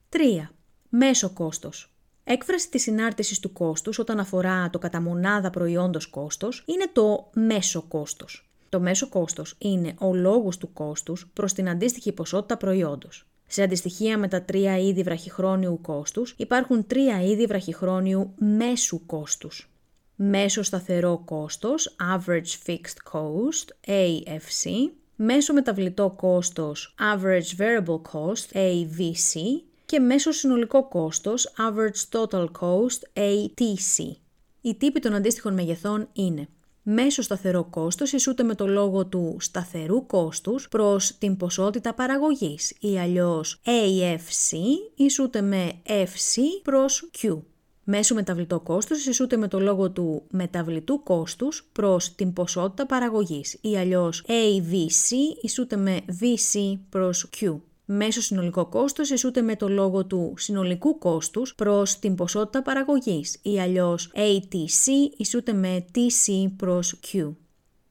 3. 0.10 0.50
Μέσο 0.90 1.30
κόστος. 1.30 1.94
Έκφραση 2.24 2.70
της 2.70 2.82
συνάρτησης 2.82 3.40
του 3.40 3.52
κόστους 3.52 4.00
όταν 4.00 4.20
αφορά 4.20 4.70
το 4.70 4.80
κατά 4.80 5.02
μονάδα 5.02 5.50
προϊόντος 5.50 6.08
κόστος 6.08 6.64
είναι 6.68 6.90
το 6.94 7.30
μέσο 7.34 7.82
κόστος. 7.88 8.50
Το 8.70 8.80
μέσο 8.80 9.10
κόστος 9.10 9.56
είναι 9.58 9.94
ο 10.00 10.14
λόγος 10.14 10.58
του 10.58 10.74
κόστους 10.74 11.32
προς 11.34 11.54
την 11.54 11.70
αντίστοιχη 11.70 12.12
ποσότητα 12.12 12.58
προϊόντος. 12.58 13.28
Σε 13.52 13.64
αντιστοιχεία 13.64 14.18
με 14.18 14.28
τα 14.28 14.42
τρία 14.42 14.78
είδη 14.78 15.04
βραχυχρόνιου 15.04 15.80
κόστους, 15.82 16.34
υπάρχουν 16.38 16.88
τρία 16.88 17.24
είδη 17.24 17.46
βραχυχρόνιου 17.46 18.34
μέσου 18.38 19.06
κόστους. 19.06 19.72
Μέσο 20.16 20.64
σταθερό 20.64 21.22
κόστος, 21.26 21.96
average 22.16 22.70
fixed 22.70 23.12
cost, 23.12 23.92
AFC, 23.92 24.92
μέσο 25.16 25.54
μεταβλητό 25.54 26.14
κόστος, 26.18 26.96
average 27.16 27.62
variable 27.62 28.02
cost, 28.12 28.58
AVC 28.58 29.40
και 29.86 30.00
μέσο 30.00 30.32
συνολικό 30.32 30.88
κόστος, 30.88 31.54
average 31.58 32.20
total 32.20 32.46
cost, 32.60 33.02
ATC. 33.14 34.16
Οι 34.62 34.76
τύποι 34.76 35.00
των 35.00 35.14
αντίστοιχων 35.14 35.54
μεγεθών 35.54 36.10
είναι 36.14 36.48
Μέσο 36.84 37.22
σταθερό 37.22 37.64
κόστος 37.64 38.12
ισούται 38.14 38.44
με 38.44 38.56
το 38.56 38.68
λόγο 38.68 39.06
του 39.06 39.38
σταθερού 39.40 40.06
κόστους 40.06 40.68
προς 40.68 41.18
την 41.18 41.38
ποσότητα 41.38 41.94
παραγωγής 41.94 42.76
ή 42.80 43.00
αλλιώς 43.00 43.62
AFC 43.66 44.58
ισούται 44.96 45.42
με 45.42 45.72
FC 45.86 46.42
προς 46.64 47.10
Q. 47.22 47.38
Μέσο 47.84 48.16
μεταβλητό 48.16 48.60
κόστος 48.60 49.06
ισούται 49.06 49.38
με 49.38 49.48
το 49.48 49.60
λόγο 49.60 49.92
του 49.92 50.24
μεταβλητού 50.30 51.04
κόστους 51.04 51.70
προς 51.72 52.16
την 52.16 52.34
ποσότητα 52.34 52.86
παραγωγής 52.86 53.58
ή 53.62 53.78
αλλιώς 53.78 54.26
AVC 54.28 55.16
ισούται 55.42 55.76
με 55.76 56.00
VC 56.22 56.78
προς 56.90 57.30
Q. 57.40 57.60
Μέσο 57.92 58.22
συνολικό 58.22 58.66
κόστος 58.66 59.10
ισούται 59.10 59.42
με 59.42 59.56
το 59.56 59.70
λόγο 59.70 60.06
του 60.06 60.34
συνολικού 60.38 60.98
κόστους 60.98 61.56
προς 61.56 62.00
την 62.00 62.16
ποσότητα 62.16 62.62
παραγωγής 62.62 63.40
ή 63.42 63.60
αλλιώς 63.60 64.12
ATC 64.16 64.92
ισούται 65.18 65.54
με 65.54 65.86
TC 65.96 66.52
προς 66.58 67.00
Q. 67.12 67.32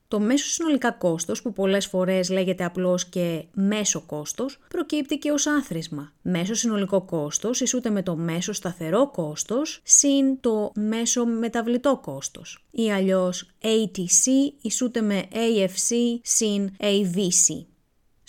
Το 0.09 0.21
μέσο 0.21 0.47
συνολικά 0.47 0.93
κόστος, 0.93 1.43
που 1.43 1.53
πολλές 1.53 1.87
φορές 1.87 2.31
λέγεται 2.31 2.65
απλώς 2.65 3.07
και 3.07 3.45
μέσο 3.53 4.01
κόστος, 4.01 4.59
προκύπτει 4.69 5.19
και 5.19 5.31
ως 5.31 5.47
άθροισμα. 5.47 6.13
Μέσο 6.23 6.55
συνολικό 6.55 7.03
κόστος 7.03 7.61
ισούται 7.61 7.91
με 7.91 8.03
το 8.03 8.17
μέσο 8.17 8.53
σταθερό 8.53 9.11
κόστος 9.11 9.81
συν 9.85 10.41
το 10.41 10.73
μέσο 10.75 11.27
μεταβλητό 11.27 12.01
κόστος 12.03 12.67
ή 12.71 12.93
αλλιώς 12.93 13.51
ATC 13.63 14.31
ισούται 14.63 15.01
με 15.01 15.25
AFC 15.33 15.95
συν 16.23 16.71
AVC. 16.81 17.65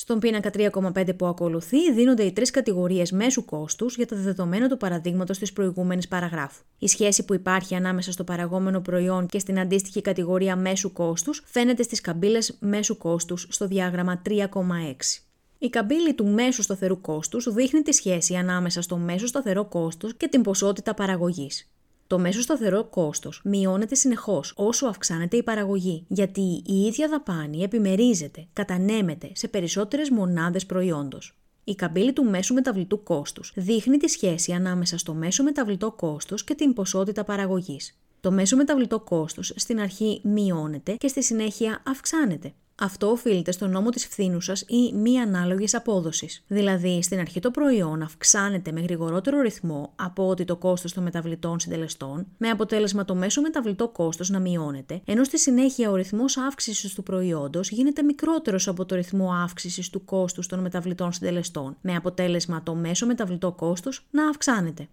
Στον 0.09 0.21
πίνακα 0.21 0.49
3,5 0.53 1.15
που 1.17 1.25
ακολουθεί 1.25 1.93
δίνονται 1.93 2.23
οι 2.23 2.31
τρεις 2.31 2.51
κατηγορίες 2.51 3.11
μέσου 3.11 3.45
κόστους 3.45 3.95
για 3.95 4.07
τα 4.07 4.15
δεδομένα 4.15 4.69
του 4.69 4.77
παραδείγματος 4.77 5.37
της 5.37 5.53
προηγούμενης 5.53 6.07
παραγράφου. 6.07 6.63
Η 6.79 6.87
σχέση 6.87 7.25
που 7.25 7.33
υπάρχει 7.33 7.75
ανάμεσα 7.75 8.11
στο 8.11 8.23
παραγόμενο 8.23 8.81
προϊόν 8.81 9.25
και 9.25 9.39
στην 9.39 9.59
αντίστοιχη 9.59 10.01
κατηγορία 10.01 10.55
μέσου 10.55 10.91
κόστους 10.91 11.43
φαίνεται 11.45 11.83
στις 11.83 12.01
καμπύλες 12.01 12.57
μέσου 12.59 12.97
κόστους 12.97 13.47
στο 13.49 13.67
διάγραμμα 13.67 14.21
3,6. 14.25 15.23
Η 15.57 15.69
καμπύλη 15.69 16.13
του 16.13 16.25
μέσου 16.25 16.61
σταθερού 16.61 17.01
κόστους 17.01 17.53
δείχνει 17.53 17.81
τη 17.81 17.93
σχέση 17.93 18.35
ανάμεσα 18.35 18.81
στο 18.81 18.97
μέσο 18.97 19.27
σταθερό 19.27 19.65
κόστος 19.65 20.15
και 20.17 20.27
την 20.27 20.41
ποσότητα 20.41 20.93
παραγωγής. 20.93 21.69
Το 22.09 22.19
μέσο 22.19 22.41
σταθερό 22.41 22.83
κόστος 22.83 23.41
μειώνεται 23.43 23.95
συνεχώς 23.95 24.53
όσο 24.55 24.87
αυξάνεται 24.87 25.37
η 25.37 25.43
παραγωγή, 25.43 26.05
γιατί 26.07 26.61
η 26.65 26.81
ίδια 26.85 27.07
δαπάνη 27.07 27.63
επιμερίζεται, 27.63 28.47
κατανέμεται 28.53 29.31
σε 29.33 29.47
περισσότερες 29.47 30.09
μονάδες 30.09 30.65
προϊόντος. 30.65 31.37
Η 31.63 31.75
καμπύλη 31.75 32.13
του 32.13 32.23
μέσου 32.23 32.53
μεταβλητού 32.53 33.03
κόστους 33.03 33.53
δείχνει 33.55 33.97
τη 33.97 34.07
σχέση 34.07 34.51
ανάμεσα 34.51 34.97
στο 34.97 35.13
μέσο 35.13 35.43
μεταβλητό 35.43 35.91
κόστος 35.91 36.43
και 36.43 36.55
την 36.55 36.73
ποσότητα 36.73 37.23
παραγωγής. 37.23 37.99
Το 38.19 38.31
μέσο 38.31 38.55
μεταβλητό 38.55 38.99
κόστος 38.99 39.53
στην 39.55 39.79
αρχή 39.79 40.21
μειώνεται 40.23 40.95
και 40.95 41.07
στη 41.07 41.23
συνέχεια 41.23 41.81
αυξάνεται. 41.87 42.53
Αυτό 42.81 43.11
οφείλεται 43.11 43.51
στο 43.51 43.67
νόμο 43.67 43.89
της 43.89 44.05
φθήνουσα 44.05 44.53
ή 44.67 44.93
μη 44.93 45.19
ανάλογης 45.19 45.73
απόδοσης. 45.75 46.43
Δηλαδή, 46.47 47.01
στην 47.01 47.19
αρχή 47.19 47.39
το 47.39 47.51
προϊόν 47.51 48.01
αυξάνεται 48.01 48.71
με 48.71 48.81
γρηγορότερο 48.81 49.41
ρυθμό 49.41 49.93
από 49.95 50.27
ότι 50.27 50.45
το 50.45 50.55
κόστος 50.55 50.93
των 50.93 51.03
μεταβλητών 51.03 51.59
συντελεστών, 51.59 52.27
με 52.37 52.49
αποτέλεσμα 52.49 53.05
το 53.05 53.15
μέσο 53.15 53.41
μεταβλητό 53.41 53.87
κόστος 53.89 54.29
να 54.29 54.39
μειώνεται, 54.39 55.01
ενώ 55.05 55.23
στη 55.23 55.39
συνέχεια 55.39 55.89
ο 55.89 55.95
ρυθμός 55.95 56.37
αύξησης 56.37 56.93
του 56.93 57.03
προϊόντος 57.03 57.69
γίνεται 57.69 58.01
μικρότερος 58.01 58.67
από 58.67 58.85
το 58.85 58.95
ρυθμό 58.95 59.31
αύξησης 59.43 59.89
του 59.89 60.05
κόστους 60.05 60.47
των 60.47 60.59
μεταβλητών 60.59 61.11
συντελεστών, 61.11 61.77
με 61.81 61.95
αποτέλεσμα 61.95 62.63
το 62.63 62.75
μέσο 62.75 63.05
μεταβλητό 63.05 63.51
κόστος 63.51 64.07
να 64.11 64.29
αυξάνεται. 64.29 64.87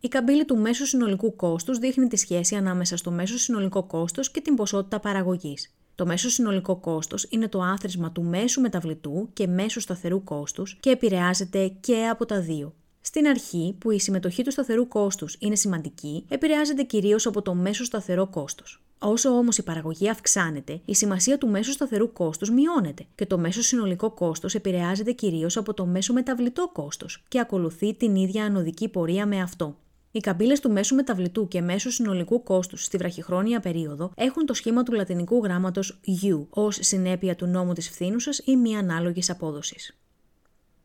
Η 0.00 0.08
καμπύλη 0.08 0.44
του 0.44 0.56
μέσου 0.56 0.86
συνολικού 0.86 1.36
κόστους 1.36 1.78
δείχνει 1.78 2.06
τη 2.06 2.16
σχέση 2.16 2.54
ανάμεσα 2.54 2.96
στο 2.96 3.10
μέσο 3.10 3.38
συνολικό 3.38 3.82
κόστος 3.82 4.30
και 4.30 4.40
την 4.40 4.54
ποσότητα 4.54 5.00
παραγωγής. 5.00 5.74
Το 6.00 6.06
μέσο 6.06 6.28
συνολικό 6.28 6.76
κόστος 6.76 7.26
είναι 7.30 7.48
το 7.48 7.60
άθροισμα 7.60 8.12
του 8.12 8.22
μέσου 8.22 8.60
μεταβλητού 8.60 9.28
και 9.32 9.46
μέσου 9.46 9.80
σταθερού 9.80 10.24
κόστους 10.24 10.76
και 10.80 10.90
επηρεάζεται 10.90 11.72
και 11.80 12.06
από 12.06 12.26
τα 12.26 12.40
δύο. 12.40 12.74
Στην 13.00 13.26
αρχή, 13.26 13.76
που 13.78 13.90
η 13.90 14.00
συμμετοχή 14.00 14.42
του 14.42 14.50
σταθερού 14.50 14.88
κόστους 14.88 15.36
είναι 15.38 15.54
σημαντική, 15.54 16.24
επηρεάζεται 16.28 16.82
κυρίως 16.82 17.26
από 17.26 17.42
το 17.42 17.54
μέσο 17.54 17.84
σταθερό 17.84 18.26
κόστος. 18.26 18.82
Όσο 18.98 19.30
όμως 19.30 19.58
η 19.58 19.62
παραγωγή 19.62 20.08
αυξάνεται, 20.08 20.80
η 20.84 20.94
σημασία 20.94 21.38
του 21.38 21.48
μέσου 21.48 21.72
σταθερού 21.72 22.12
κόστους 22.12 22.50
μειώνεται 22.50 23.06
και 23.14 23.26
το 23.26 23.38
μέσο 23.38 23.62
συνολικό 23.62 24.10
κόστος 24.10 24.54
επηρεάζεται 24.54 25.12
κυρίως 25.12 25.56
από 25.56 25.74
το 25.74 25.86
μέσο 25.86 26.12
μεταβλητό 26.12 26.70
κόστος 26.72 27.24
και 27.28 27.40
ακολουθεί 27.40 27.94
την 27.94 28.14
ίδια 28.14 28.44
ανωδική 28.44 28.88
πορεία 28.88 29.26
με 29.26 29.40
αυτό. 29.40 29.76
Οι 30.12 30.20
καμπύλες 30.20 30.60
του 30.60 30.70
μέσου 30.70 30.94
μεταβλητού 30.94 31.48
και 31.48 31.60
μέσου 31.60 31.90
συνολικού 31.90 32.42
κόστους 32.42 32.84
στη 32.84 32.96
βραχυχρόνια 32.96 33.60
περίοδο 33.60 34.12
έχουν 34.14 34.46
το 34.46 34.54
σχήμα 34.54 34.82
του 34.82 34.92
λατινικού 34.92 35.42
γράμματος 35.44 36.00
U 36.22 36.46
ως 36.50 36.78
συνέπεια 36.80 37.36
του 37.36 37.46
νόμου 37.46 37.72
της 37.72 37.88
φθήνουσας 37.88 38.40
ή 38.44 38.56
μη 38.56 38.76
ανάλογης 38.76 39.30
απόδοσης. 39.30 39.98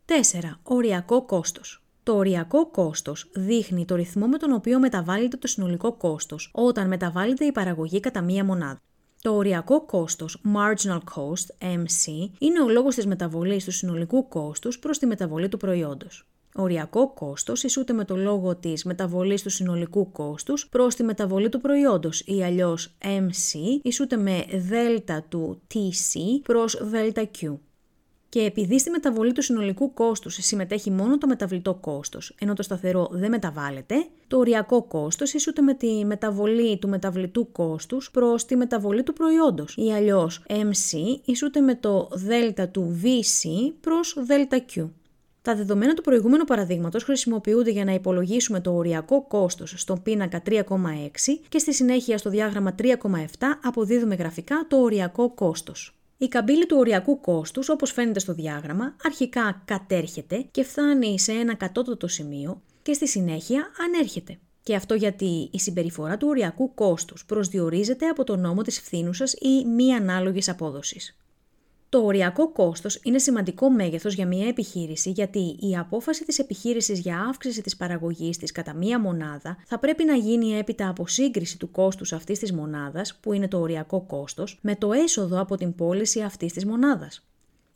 4. 0.06 0.60
Οριακό 0.64 1.26
κόστος. 1.26 1.84
Το 2.04 2.16
οριακό 2.16 2.70
κόστος 2.70 3.30
δείχνει 3.34 3.86
το 3.86 3.96
ρυθμό 3.96 4.28
με 4.28 4.38
τον 4.38 4.54
οποίο 4.54 4.80
μεταβάλλεται 4.80 5.38
το 5.38 5.48
συνολικό 5.48 5.94
κόστος 5.94 6.52
όταν 6.54 6.88
μεταβάλλεται 6.88 7.46
η 7.46 7.52
παραγωγή 7.52 8.00
κατά 8.00 8.22
μία 8.22 8.46
μονάδα. 8.46 8.82
Το 9.22 9.36
οριακό 9.36 9.86
κόστος, 9.86 10.42
marginal 10.56 11.00
cost, 11.16 11.66
MC, 11.66 12.30
είναι 12.40 12.62
ο 12.62 12.70
λόγος 12.70 12.96
της 12.96 13.06
μεταβολής 13.06 13.66
του 13.66 13.72
συνολικού 13.72 14.28
κόστους 14.28 14.80
προς 14.80 14.98
τη 14.98 15.06
μεταβολή 15.06 15.50
του 15.50 15.58
προϊόντος. 15.58 16.28
Οριακό 16.58 17.14
κόστος 17.14 17.64
ισούται 17.64 17.94
με 17.94 18.06
το 18.06 18.16
λόγο 18.16 18.56
της 18.56 18.84
μεταβολής 18.84 19.42
του 19.42 19.50
συνολικού 19.50 20.12
κόστους 20.12 20.68
προς 20.70 20.96
τη 20.96 21.04
μεταβολή 21.04 21.50
του 21.50 21.62
προϊόντος 21.62 22.24
ή 22.26 22.44
αλλιώς 22.44 22.98
MC 23.02 23.60
ισούται 23.82 24.18
με 24.18 24.46
δέλτα 24.54 25.26
του 25.30 25.62
TC 25.74 26.20
προς 26.44 26.78
δέλτα 26.82 27.30
Q. 27.40 27.58
Και 28.30 28.42
επειδή 28.42 28.80
στη 28.80 28.90
μεταβολή 28.90 29.32
του 29.32 29.42
συνολικού 29.42 29.94
κόστους 29.94 30.38
συμμετέχει 30.40 30.92
μόνο 30.92 31.18
το 31.18 31.28
μεταβλητό 31.28 31.74
κόστος, 31.74 32.36
ενώ 32.40 32.54
το 32.54 32.64
σταθερό 32.64 33.08
δεν 33.12 33.30
μεταβάλλεται, 33.30 33.96
το 34.28 34.38
οριακό 34.38 34.84
κόστος 34.84 35.34
ισούται 35.34 35.62
με 35.62 35.74
τη 35.74 36.06
μεταβολή 36.06 36.78
του 36.78 36.90
μεταβλητού 36.90 37.52
κόστους 37.52 38.12
προς 38.12 38.46
τη 38.46 38.56
μεταβολή 38.56 39.04
του 39.04 39.14
προϊόντος, 39.14 39.76
ή 39.78 39.92
αλλιώς 39.94 40.44
MC 40.48 40.98
ισούται 41.26 41.62
με 41.62 41.76
το 41.76 42.10
δέλτα 42.12 42.70
του 42.70 43.00
VC 43.04 43.50
προς 43.82 44.16
δέλτα 44.26 44.66
Q. 44.76 44.88
Τα 45.46 45.56
δεδομένα 45.56 45.94
του 45.94 46.02
προηγούμενου 46.02 46.44
παραδείγματος 46.44 47.04
χρησιμοποιούνται 47.04 47.72
για 47.72 47.86
να 47.86 47.94
υπολογίσουμε 47.94 48.60
το 48.60 48.76
οριακό 48.76 49.28
κόστος 49.28 49.74
στον 49.78 50.02
πίνακα 50.02 50.42
3,6 50.46 50.62
και 51.50 51.58
στη 51.58 51.74
συνέχεια 51.74 52.18
στο 52.18 52.30
διάγραμμα 52.30 52.76
3,7 52.82 52.92
αποδίδουμε 53.64 54.16
γραφικά 54.16 54.66
το 54.68 54.78
οριακό 54.78 55.34
κόστος. 55.34 55.96
Η 56.18 56.28
καμπύλη 56.28 56.66
του 56.66 56.78
οριακού 56.80 57.20
κόστους, 57.20 57.70
όπως 57.70 57.92
φαίνεται 57.92 58.20
στο 58.20 58.34
διάγραμμα, 58.34 58.96
αρχικά 59.04 59.62
κατέρχεται 59.66 60.46
και 60.52 60.64
φτάνει 60.64 61.20
σε 61.20 61.32
ένα 61.32 61.56
κατώτατο 61.56 62.08
σημείο 62.08 62.62
και 62.82 62.94
στη 62.94 63.08
συνέχεια 63.08 63.72
ανέρχεται. 63.86 64.38
Και 64.64 64.76
αυτό 64.76 64.94
γιατί 64.94 65.50
η 65.52 65.60
συμπεριφορά 65.60 66.18
του 66.18 66.28
οριακού 66.28 66.74
κόστους 66.74 67.26
προσδιορίζεται 67.26 68.08
από 68.08 68.24
το 68.24 68.36
νόμο 68.36 68.62
της 68.62 68.80
φθήνουσας 68.80 69.34
ή 69.34 69.66
μη 69.66 69.94
ανάλογης 69.94 70.50
απόδοσης. 70.50 71.16
Το 71.96 72.06
οριακό 72.06 72.52
κόστος 72.52 73.00
είναι 73.04 73.20
σημαντικό 73.20 73.70
μέγεθος 73.70 74.14
για 74.14 74.28
μια 74.28 74.48
επιχείρηση 74.48 75.10
γιατί 75.10 75.58
η 75.60 75.78
απόφαση 75.78 76.26
της 76.26 76.40
επιχείρησης 76.40 77.00
για 77.00 77.20
αύξηση 77.20 77.62
της 77.62 77.76
παραγωγής 77.76 78.38
της 78.38 78.52
κατά 78.52 78.74
μία 78.74 79.00
μονάδα 79.00 79.58
θα 79.66 79.80
πρέπει 79.80 80.06
να 80.06 80.16
γίνει 80.16 80.58
έπειτα 80.58 80.90
από 80.90 81.08
σύγκριση 81.08 81.58
του 81.58 81.72
κόστους 81.72 82.14
αυτής 82.14 82.40
της 82.40 82.52
μονάδας, 82.52 83.16
που 83.16 83.34
είναι 83.34 83.48
το 83.48 83.60
οριακό 83.60 84.02
κόστος, 84.02 84.60
με 84.62 84.76
το 84.76 84.94
έσοδο 84.94 85.40
από 85.40 85.58
την 85.58 85.76
πώληση 85.76 86.22
αυτής 86.22 86.54
της 86.54 86.66
μονάδας. 86.66 87.24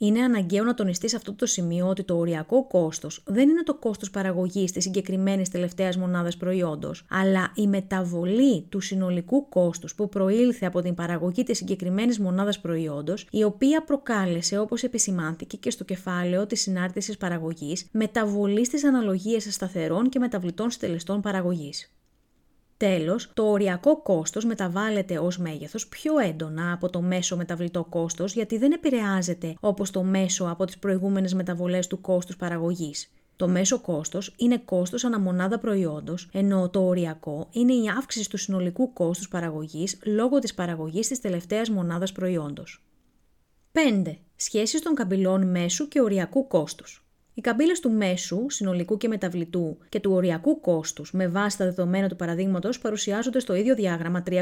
Είναι 0.01 0.21
αναγκαίο 0.21 0.63
να 0.63 0.73
τονιστεί 0.73 1.09
σε 1.09 1.15
αυτό 1.15 1.33
το 1.33 1.45
σημείο 1.45 1.87
ότι 1.87 2.03
το 2.03 2.17
οριακό 2.17 2.67
κόστος 2.67 3.23
δεν 3.25 3.49
είναι 3.49 3.63
το 3.63 3.73
κόστος 3.73 4.09
παραγωγής 4.09 4.71
της 4.71 4.83
συγκεκριμένης 4.83 5.49
τελευταίας 5.49 5.97
μονάδας 5.97 6.37
προϊόντος, 6.37 7.05
αλλά 7.09 7.51
η 7.55 7.67
μεταβολή 7.67 8.61
του 8.69 8.79
συνολικού 8.79 9.49
κόστους 9.49 9.95
που 9.95 10.09
προήλθε 10.09 10.65
από 10.65 10.81
την 10.81 10.95
παραγωγή 10.95 11.43
της 11.43 11.57
συγκεκριμένης 11.57 12.19
μονάδας 12.19 12.59
προϊόντος, 12.59 13.27
η 13.31 13.43
οποία 13.43 13.83
προκάλεσε, 13.83 14.59
όπως 14.59 14.83
επισημάνθηκε 14.83 15.57
και 15.57 15.69
στο 15.69 15.83
κεφάλαιο 15.83 16.45
της 16.45 16.61
συνάρτησης 16.61 17.17
παραγωγής, 17.17 17.87
μεταβολή 17.91 18.65
στις 18.65 18.83
αναλογίες 18.83 19.53
σταθερών 19.53 20.09
και 20.09 20.19
μεταβλητών 20.19 20.71
στελεστών 20.71 21.21
παραγωγής. 21.21 21.93
Τέλος, 22.79 23.29
το 23.33 23.43
οριακό 23.43 24.01
κόστος 24.01 24.45
μεταβάλλεται 24.45 25.17
ως 25.17 25.37
μέγεθος 25.37 25.87
πιο 25.87 26.19
έντονα 26.19 26.71
από 26.71 26.89
το 26.89 27.01
μέσο 27.01 27.37
μεταβλητό 27.37 27.83
κόστος 27.83 28.33
γιατί 28.33 28.57
δεν 28.57 28.71
επηρεάζεται 28.71 29.55
όπως 29.59 29.91
το 29.91 30.03
μέσο 30.03 30.45
από 30.45 30.65
τις 30.65 30.77
προηγούμενες 30.77 31.33
μεταβολές 31.33 31.87
του 31.87 32.01
κόστους 32.01 32.35
παραγωγής. 32.35 33.11
Το 33.35 33.47
μέσο 33.47 33.79
κόστος 33.79 34.33
είναι 34.37 34.57
κόστος 34.57 35.03
αναμονάδα 35.03 35.59
προϊόντος, 35.59 36.29
ενώ 36.31 36.69
το 36.69 36.87
οριακό 36.87 37.47
είναι 37.51 37.73
η 37.73 37.89
αύξηση 37.97 38.29
του 38.29 38.37
συνολικού 38.37 38.93
κόστους 38.93 39.27
παραγωγής 39.27 39.99
λόγω 40.05 40.39
της 40.39 40.53
παραγωγής 40.53 41.07
της 41.07 41.19
τελευταίας 41.19 41.69
μονάδας 41.69 42.11
προϊόντος. 42.11 42.83
5. 43.71 44.17
Σχέσεις 44.35 44.81
των 44.81 44.93
καμπυλών 44.95 45.49
μέσου 45.49 45.87
και 45.87 46.01
οριακού 46.01 46.47
κόστους. 46.47 47.03
Οι 47.39 47.41
καμπύλες 47.41 47.79
του 47.79 47.91
μέσου, 47.91 48.45
συνολικού 48.49 48.97
και 48.97 49.07
μεταβλητού 49.07 49.77
και 49.89 49.99
του 49.99 50.11
οριακού 50.11 50.59
κόστους 50.59 51.11
με 51.11 51.27
βάση 51.27 51.57
τα 51.57 51.65
δεδομένα 51.65 52.07
του 52.07 52.15
παραδείγματος 52.15 52.79
παρουσιάζονται 52.79 53.39
στο 53.39 53.55
ίδιο 53.55 53.75
διάγραμμα 53.75 54.23
3,8 54.29 54.41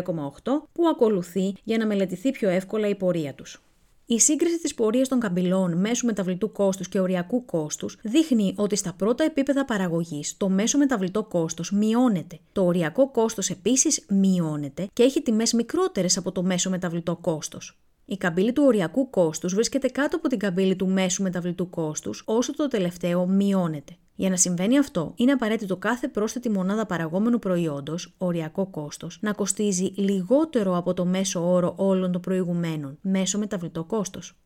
που 0.72 0.88
ακολουθεί 0.92 1.54
για 1.64 1.78
να 1.78 1.86
μελετηθεί 1.86 2.32
πιο 2.32 2.50
εύκολα 2.50 2.88
η 2.88 2.96
πορεία 2.96 3.34
τους. 3.34 3.62
Η 4.06 4.20
σύγκριση 4.20 4.60
της 4.60 4.74
πορείας 4.74 5.08
των 5.08 5.20
καμπυλών 5.20 5.78
μέσου 5.78 6.06
μεταβλητού 6.06 6.52
κόστους 6.52 6.90
και 6.90 7.00
οριακού 7.00 7.46
κόστους 7.46 7.98
δείχνει 8.02 8.54
ότι 8.58 8.76
στα 8.76 8.94
πρώτα 8.94 9.24
επίπεδα 9.24 9.66
παραγωγής 9.66 10.38
το 10.38 10.50
μέσο 10.50 10.78
μεταβλητό 10.78 11.24
κόστος 11.24 11.72
μειώνεται. 11.72 12.40
Το 12.52 12.66
οριακό 12.66 13.12
κόστος 13.12 13.50
επίσης 13.50 14.06
μειώνεται 14.10 14.88
και 14.94 15.04
έχει 15.04 15.22
τιμές 15.22 15.54
μικρότερες 15.54 16.18
από 16.18 16.32
το 16.32 16.44
μέσο 16.44 16.70
μεταβλητό 16.70 17.16
κόστος. 17.22 17.78
Η 18.10 18.18
καμπύλη 18.18 18.54
του 18.54 18.64
οριακού 18.66 19.10
κόστους 19.10 19.54
βρίσκεται 19.54 19.88
κάτω 19.88 20.16
από 20.16 20.28
την 20.28 20.40
καμπύλη 20.40 20.76
του 20.76 20.88
μέσου 20.88 21.24
μεταβλητού 21.24 21.70
κόστους, 21.70 22.24
όσο 22.26 22.56
το 22.56 22.68
τελευταίο 22.68 23.26
μειώνεται. 23.26 23.98
Για 24.16 24.30
να 24.30 24.36
συμβαίνει 24.36 24.78
αυτό, 24.78 25.14
είναι 25.16 25.32
απαραίτητο 25.32 25.78
κάθε 25.78 26.08
πρόσθετη 26.08 26.50
μονάδα 26.50 26.86
παραγόμενου 26.86 27.40
προϊόντος, 27.40 28.14
οριακό 28.18 28.68
κόστος, 28.68 29.18
να 29.22 29.34
κοστίζει 29.34 29.94
λιγότερο 29.96 30.78
από 30.78 30.94
το 30.94 31.06
μέσο 31.06 31.52
όρο 31.54 31.74
όλων 31.78 32.12
των 32.12 32.22
προηγουμένων, 32.22 32.98
μέσο 33.02 33.38
μεταβλητό 33.38 33.84
κόστος. 33.84 34.38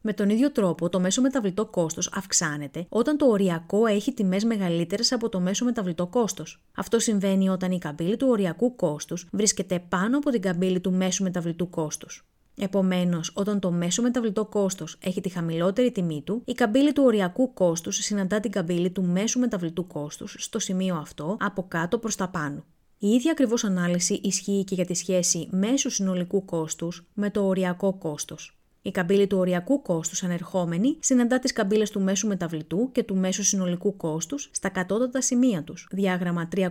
Με 0.00 0.12
τον 0.12 0.28
ίδιο 0.28 0.52
τρόπο, 0.52 0.88
το 0.88 1.00
μέσο 1.00 1.20
μεταβλητό 1.20 1.66
κόστος 1.66 2.10
αυξάνεται 2.14 2.86
όταν 2.88 3.16
το 3.16 3.26
οριακό 3.26 3.86
έχει 3.86 4.12
τιμές 4.12 4.44
μεγαλύτερες 4.44 5.12
από 5.12 5.28
το 5.28 5.40
μέσο 5.40 5.64
μεταβλητό 5.64 6.06
κόστος. 6.06 6.64
Αυτό 6.76 6.98
συμβαίνει 6.98 7.48
όταν 7.48 7.70
η 7.70 7.78
καμπύλη 7.78 8.16
του 8.16 8.26
οριακού 8.30 8.76
κόστους 8.76 9.28
βρίσκεται 9.32 9.84
πάνω 9.88 10.16
από 10.16 10.30
την 10.30 10.40
καμπύλη 10.40 10.80
του 10.80 10.92
μέσου 10.92 11.22
μεταβλητού 11.22 11.70
κόστους. 11.70 12.24
Επομένως, 12.62 13.32
όταν 13.34 13.60
το 13.60 13.70
μέσο 13.70 14.02
μεταβλητό 14.02 14.44
κόστος 14.44 14.96
έχει 15.00 15.20
τη 15.20 15.28
χαμηλότερη 15.28 15.92
τιμή 15.92 16.22
του, 16.22 16.42
η 16.44 16.52
καμπύλη 16.52 16.92
του 16.92 17.02
οριακού 17.04 17.54
κόστους 17.54 17.96
συναντά 17.96 18.40
την 18.40 18.50
καμπύλη 18.50 18.90
του 18.90 19.02
μέσου 19.02 19.38
μεταβλητού 19.38 19.86
κόστους 19.86 20.36
στο 20.38 20.58
σημείο 20.58 20.94
αυτό 20.94 21.36
από 21.40 21.64
κάτω 21.68 21.98
προς 21.98 22.16
τα 22.16 22.28
πάνω. 22.28 22.64
Η 22.98 23.08
ίδια 23.08 23.30
ακριβώς 23.30 23.64
ανάλυση 23.64 24.14
ισχύει 24.14 24.64
και 24.64 24.74
για 24.74 24.84
τη 24.84 24.94
σχέση 24.94 25.48
μέσου 25.50 25.90
συνολικού 25.90 26.44
κόστους 26.44 27.06
με 27.14 27.30
το 27.30 27.46
οριακό 27.46 27.94
κόστος. 27.94 28.58
Η 28.82 28.90
καμπύλη 28.90 29.26
του 29.26 29.38
οριακού 29.38 29.82
κόστους 29.82 30.22
ανερχόμενη 30.22 30.96
συναντά 31.00 31.38
τις 31.38 31.52
καμπύλες 31.52 31.90
του 31.90 32.00
μέσου 32.00 32.26
μεταβλητού 32.26 32.90
και 32.92 33.02
του 33.02 33.16
μέσου 33.16 33.44
συνολικού 33.44 33.96
κόστους 33.96 34.50
στα 34.52 34.68
κατώτατα 34.68 35.20
σημεία 35.20 35.64
τους, 35.64 35.88
διάγραμμα 35.90 36.48
3,8, 36.56 36.70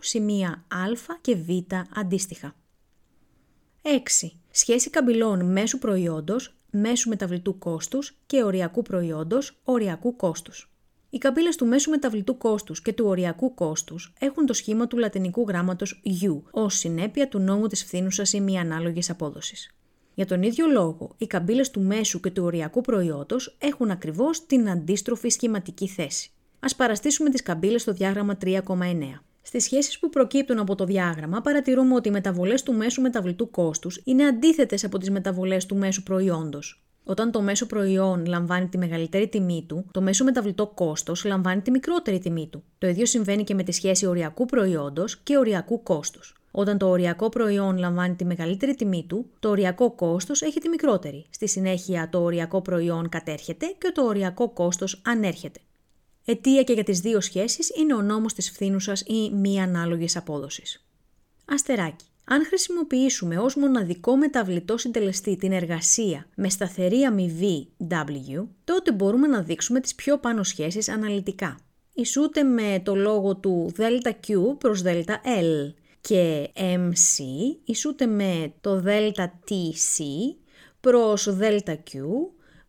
σημεία 0.00 0.64
α 0.68 1.14
και 1.20 1.34
β 1.36 1.48
αντίστοιχα. 1.94 2.54
6. 3.82 4.43
Σχέση 4.56 4.90
καμπυλών 4.90 5.52
μέσου 5.52 5.78
προϊόντος, 5.78 6.56
μέσου 6.70 7.08
μεταβλητού 7.08 7.58
κόστους 7.58 8.16
και 8.26 8.42
οριακού 8.42 8.82
προϊόντος, 8.82 9.60
οριακού 9.64 10.16
κόστους. 10.16 10.72
Οι 11.10 11.18
καμπύλες 11.18 11.56
του 11.56 11.66
μέσου 11.66 11.90
μεταβλητού 11.90 12.36
κόστους 12.36 12.82
και 12.82 12.92
του 12.92 13.06
οριακού 13.06 13.54
κόστους 13.54 14.12
έχουν 14.18 14.46
το 14.46 14.52
σχήμα 14.52 14.86
του 14.86 14.96
λατινικού 14.96 15.44
γράμματος 15.48 16.02
U 16.22 16.42
ως 16.50 16.74
συνέπεια 16.74 17.28
του 17.28 17.38
νόμου 17.38 17.66
της 17.66 17.84
φθήνουσας 17.84 18.32
ή 18.32 18.40
μη 18.40 18.58
ανάλογης 18.58 19.10
απόδοσης. 19.10 19.74
Για 20.14 20.26
τον 20.26 20.42
ίδιο 20.42 20.66
λόγο, 20.66 21.14
οι 21.18 21.26
καμπύλες 21.26 21.70
του 21.70 21.80
μέσου 21.80 22.20
και 22.20 22.30
του 22.30 22.44
οριακού 22.44 22.80
προϊόντος 22.80 23.56
έχουν 23.58 23.90
ακριβώς 23.90 24.46
την 24.46 24.70
αντίστροφη 24.70 25.28
σχηματική 25.28 25.88
θέση. 25.88 26.30
Ας 26.60 26.74
παραστήσουμε 26.74 27.30
τις 27.30 27.42
καμπύλες 27.42 27.82
στο 27.82 27.92
διάγραμμα 27.92 28.36
3,9. 28.36 29.24
Στις 29.46 29.64
σχέσεις 29.64 29.98
που 29.98 30.08
προκύπτουν 30.08 30.58
από 30.58 30.74
το 30.74 30.84
διάγραμμα, 30.84 31.40
παρατηρούμε 31.40 31.94
ότι 31.94 32.08
οι 32.08 32.12
μεταβολές 32.12 32.62
του 32.62 32.74
μέσου 32.74 33.00
μεταβλητού 33.00 33.50
κόστους 33.50 34.00
είναι 34.04 34.24
αντίθετες 34.24 34.84
από 34.84 34.98
τις 34.98 35.10
μεταβολές 35.10 35.66
του 35.66 35.76
μέσου 35.76 36.02
προϊόντος. 36.02 36.84
Όταν 37.04 37.30
το 37.30 37.40
μέσο 37.40 37.66
προϊόν 37.66 38.26
λαμβάνει 38.26 38.68
τη 38.68 38.78
μεγαλύτερη 38.78 39.28
τιμή 39.28 39.64
του, 39.68 39.86
το 39.90 40.00
μέσο 40.00 40.24
μεταβλητό 40.24 40.66
κόστος 40.66 41.24
λαμβάνει 41.24 41.60
τη 41.60 41.70
μικρότερη 41.70 42.18
τιμή 42.18 42.48
του. 42.52 42.62
Το 42.78 42.86
ίδιο 42.86 43.06
συμβαίνει 43.06 43.44
και 43.44 43.54
με 43.54 43.62
τη 43.62 43.72
σχέση 43.72 44.06
οριακού 44.06 44.46
προϊόντος 44.46 45.16
και 45.16 45.36
οριακού 45.36 45.82
κόστους. 45.82 46.34
Όταν 46.50 46.78
το 46.78 46.88
οριακό 46.88 47.28
προϊόν 47.28 47.76
λαμβάνει 47.76 48.14
τη 48.14 48.24
μεγαλύτερη 48.24 48.74
τιμή 48.74 49.04
του, 49.08 49.30
το 49.40 49.48
οριακό 49.48 49.90
κόστος 49.90 50.42
έχει 50.42 50.60
τη 50.60 50.68
μικρότερη. 50.68 51.26
Στη 51.30 51.48
συνέχεια, 51.48 52.08
το 52.10 52.22
οριακό 52.22 52.60
προϊόν 52.60 53.08
κατέρχεται 53.08 53.66
και 53.78 53.90
το 53.94 54.02
οριακό 54.02 54.48
κόστος 54.48 55.00
ανέρχεται. 55.04 55.60
Αιτία 56.24 56.62
και 56.62 56.72
για 56.72 56.84
τις 56.84 57.00
δύο 57.00 57.20
σχέσεις 57.20 57.70
είναι 57.76 57.94
ο 57.94 58.02
νόμος 58.02 58.34
της 58.34 58.50
φθήνουσας 58.50 59.00
ή 59.06 59.30
μη 59.30 59.60
ανάλογης 59.60 60.16
απόδοσης. 60.16 60.86
Αστεράκι. 61.44 62.04
Αν 62.24 62.44
χρησιμοποιήσουμε 62.46 63.38
ως 63.38 63.56
μοναδικό 63.56 64.16
μεταβλητό 64.16 64.78
συντελεστή 64.78 65.36
την 65.36 65.52
εργασία 65.52 66.26
με 66.36 66.48
σταθερή 66.48 67.02
αμοιβή 67.02 67.68
W, 67.88 68.46
τότε 68.64 68.92
μπορούμε 68.92 69.26
να 69.26 69.42
δείξουμε 69.42 69.80
τις 69.80 69.94
πιο 69.94 70.18
πάνω 70.18 70.42
σχέσεις 70.42 70.88
αναλυτικά. 70.88 71.58
Ισούται 71.94 72.42
με 72.42 72.80
το 72.84 72.94
λόγο 72.94 73.36
του 73.36 73.72
ΔQ 73.78 74.36
προς 74.58 74.82
ΔL 74.82 75.72
και 76.00 76.50
MC 76.54 77.22
ισούται 77.64 78.06
με 78.06 78.52
το 78.60 78.82
ΔTC 78.86 80.04
προς 80.80 81.28
ΔQ 81.40 82.00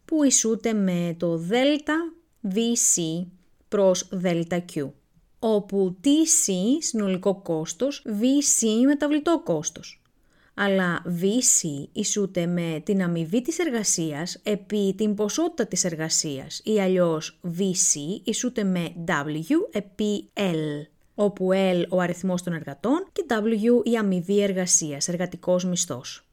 που 0.06 0.24
ισούται 0.24 0.74
με 0.74 1.16
το 1.20 1.48
ΔVC 1.50 3.02
προς 3.68 4.10
ΔQ, 4.24 4.90
όπου 5.40 5.98
TC 6.04 6.52
συνολικό 6.80 7.42
κόστος, 7.42 8.06
VC 8.06 8.68
μεταβλητό 8.86 9.42
κόστος. 9.44 10.02
Αλλά 10.54 11.04
VC 11.22 11.88
ισούται 11.92 12.46
με 12.46 12.82
την 12.86 13.04
αμοιβή 13.04 13.42
της 13.42 13.60
εργασίας 13.60 14.40
επί 14.44 14.94
την 14.98 15.16
ποσότητα 15.16 15.68
της 15.68 15.84
εργασίας 15.84 16.62
ή 16.64 16.82
αλλιώς 16.82 17.40
VC 17.60 18.00
ισούται 18.24 18.64
με 18.64 18.94
W 19.08 19.70
επί 19.72 20.30
L, 20.34 20.88
όπου 21.16 21.50
L 21.54 21.86
ο 21.90 22.00
αριθμός 22.00 22.44
των 22.44 22.54
εργατών 22.54 23.08
και 23.12 23.26
W 23.30 23.86
η 23.86 23.96
αμοιβή 23.96 24.42
εργασίας, 24.42 25.08
εργατικός 25.08 25.66
μισθός. 25.66 26.25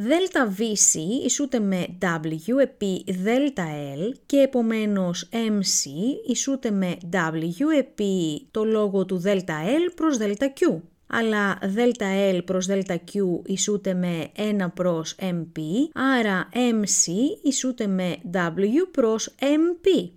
ΔΒC 0.00 0.98
ισούται 1.24 1.60
με 1.60 1.86
W 2.00 2.58
επί 2.60 3.04
ΔL 3.06 4.12
και 4.26 4.36
επομένως 4.36 5.28
MC 5.32 5.90
ισούται 6.26 6.70
με 6.70 6.96
W 7.12 7.78
επί 7.78 8.46
το 8.50 8.64
λόγο 8.64 9.04
του 9.04 9.22
ΔL 9.24 9.92
προς 9.94 10.16
ΔQ. 10.18 10.80
Αλλά 11.06 11.58
ΔL 11.76 12.40
προς 12.44 12.66
ΔQ 12.68 13.12
ισούται 13.46 13.94
με 13.94 14.30
1 14.36 14.66
προς 14.74 15.16
MP, 15.20 15.60
άρα 15.94 16.48
MC 16.52 17.12
ισούται 17.42 17.86
με 17.86 18.16
W 18.32 18.88
προς 18.90 19.34
MP. 19.38 20.10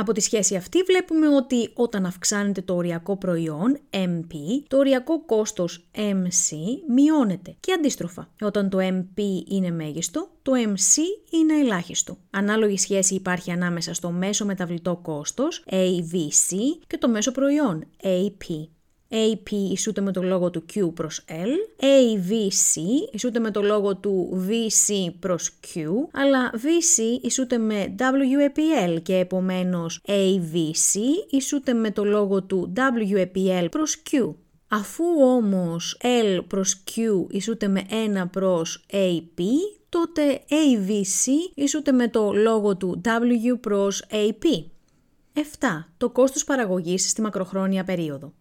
Από 0.00 0.12
τη 0.12 0.20
σχέση 0.20 0.56
αυτή 0.56 0.82
βλέπουμε 0.82 1.28
ότι 1.28 1.70
όταν 1.74 2.06
αυξάνεται 2.06 2.62
το 2.62 2.74
οριακό 2.74 3.16
προϊόν 3.16 3.78
MP, 3.90 4.34
το 4.68 4.76
οριακό 4.76 5.24
κόστος 5.24 5.88
MC 5.94 6.56
μειώνεται 6.88 7.56
και 7.60 7.72
αντίστροφα. 7.72 8.30
Όταν 8.40 8.68
το 8.68 8.78
MP 8.80 9.20
είναι 9.48 9.70
μέγιστο, 9.70 10.30
το 10.42 10.52
MC 10.54 10.96
είναι 11.30 11.54
ελάχιστο. 11.60 12.16
Ανάλογη 12.30 12.78
σχέση 12.78 13.14
υπάρχει 13.14 13.50
ανάμεσα 13.50 13.94
στο 13.94 14.10
μέσο 14.10 14.44
μεταβλητό 14.44 14.96
κόστος 15.02 15.64
AVC 15.70 16.56
και 16.86 16.98
το 16.98 17.08
μέσο 17.08 17.32
προϊόν 17.32 17.84
AP. 18.02 18.68
AP 19.10 19.50
ισούται 19.50 20.00
με 20.00 20.12
το 20.12 20.22
λόγο 20.22 20.50
του 20.50 20.64
Q 20.74 20.94
προς 20.94 21.24
L, 21.28 21.82
AVC 21.84 22.80
ισούται 23.12 23.38
με 23.38 23.50
το 23.50 23.62
λόγο 23.62 23.96
του 23.96 24.44
VC 24.48 25.12
προς 25.20 25.58
Q, 25.66 25.80
αλλά 26.12 26.50
VC 26.54 27.22
ισούται 27.22 27.58
με 27.58 27.94
W 27.98 28.44
επί 28.44 28.62
L 28.86 29.02
και 29.02 29.16
επομένως 29.16 30.00
AVC 30.06 31.00
ισούται 31.30 31.72
με 31.72 31.90
το 31.90 32.04
λόγο 32.04 32.42
του 32.42 32.72
W 32.76 33.16
επί 33.16 33.46
L 33.62 33.66
προς 33.70 34.02
Q. 34.10 34.34
Αφού 34.68 35.04
όμως 35.20 36.00
L 36.02 36.44
προς 36.46 36.82
Q 36.90 37.00
ισούται 37.30 37.68
με 37.68 37.86
1 38.24 38.30
προς 38.30 38.86
AP, 38.92 39.42
τότε 39.88 40.40
AVC 40.48 41.30
ισούται 41.54 41.92
με 41.92 42.08
το 42.08 42.32
λόγο 42.32 42.76
του 42.76 43.00
W 43.04 43.60
προς 43.60 44.04
AP. 44.10 44.64
7. 45.34 45.40
Το 45.96 46.10
κόστος 46.10 46.44
παραγωγής 46.44 47.10
στη 47.10 47.20
μακροχρόνια 47.20 47.84
περίοδο. 47.84 48.32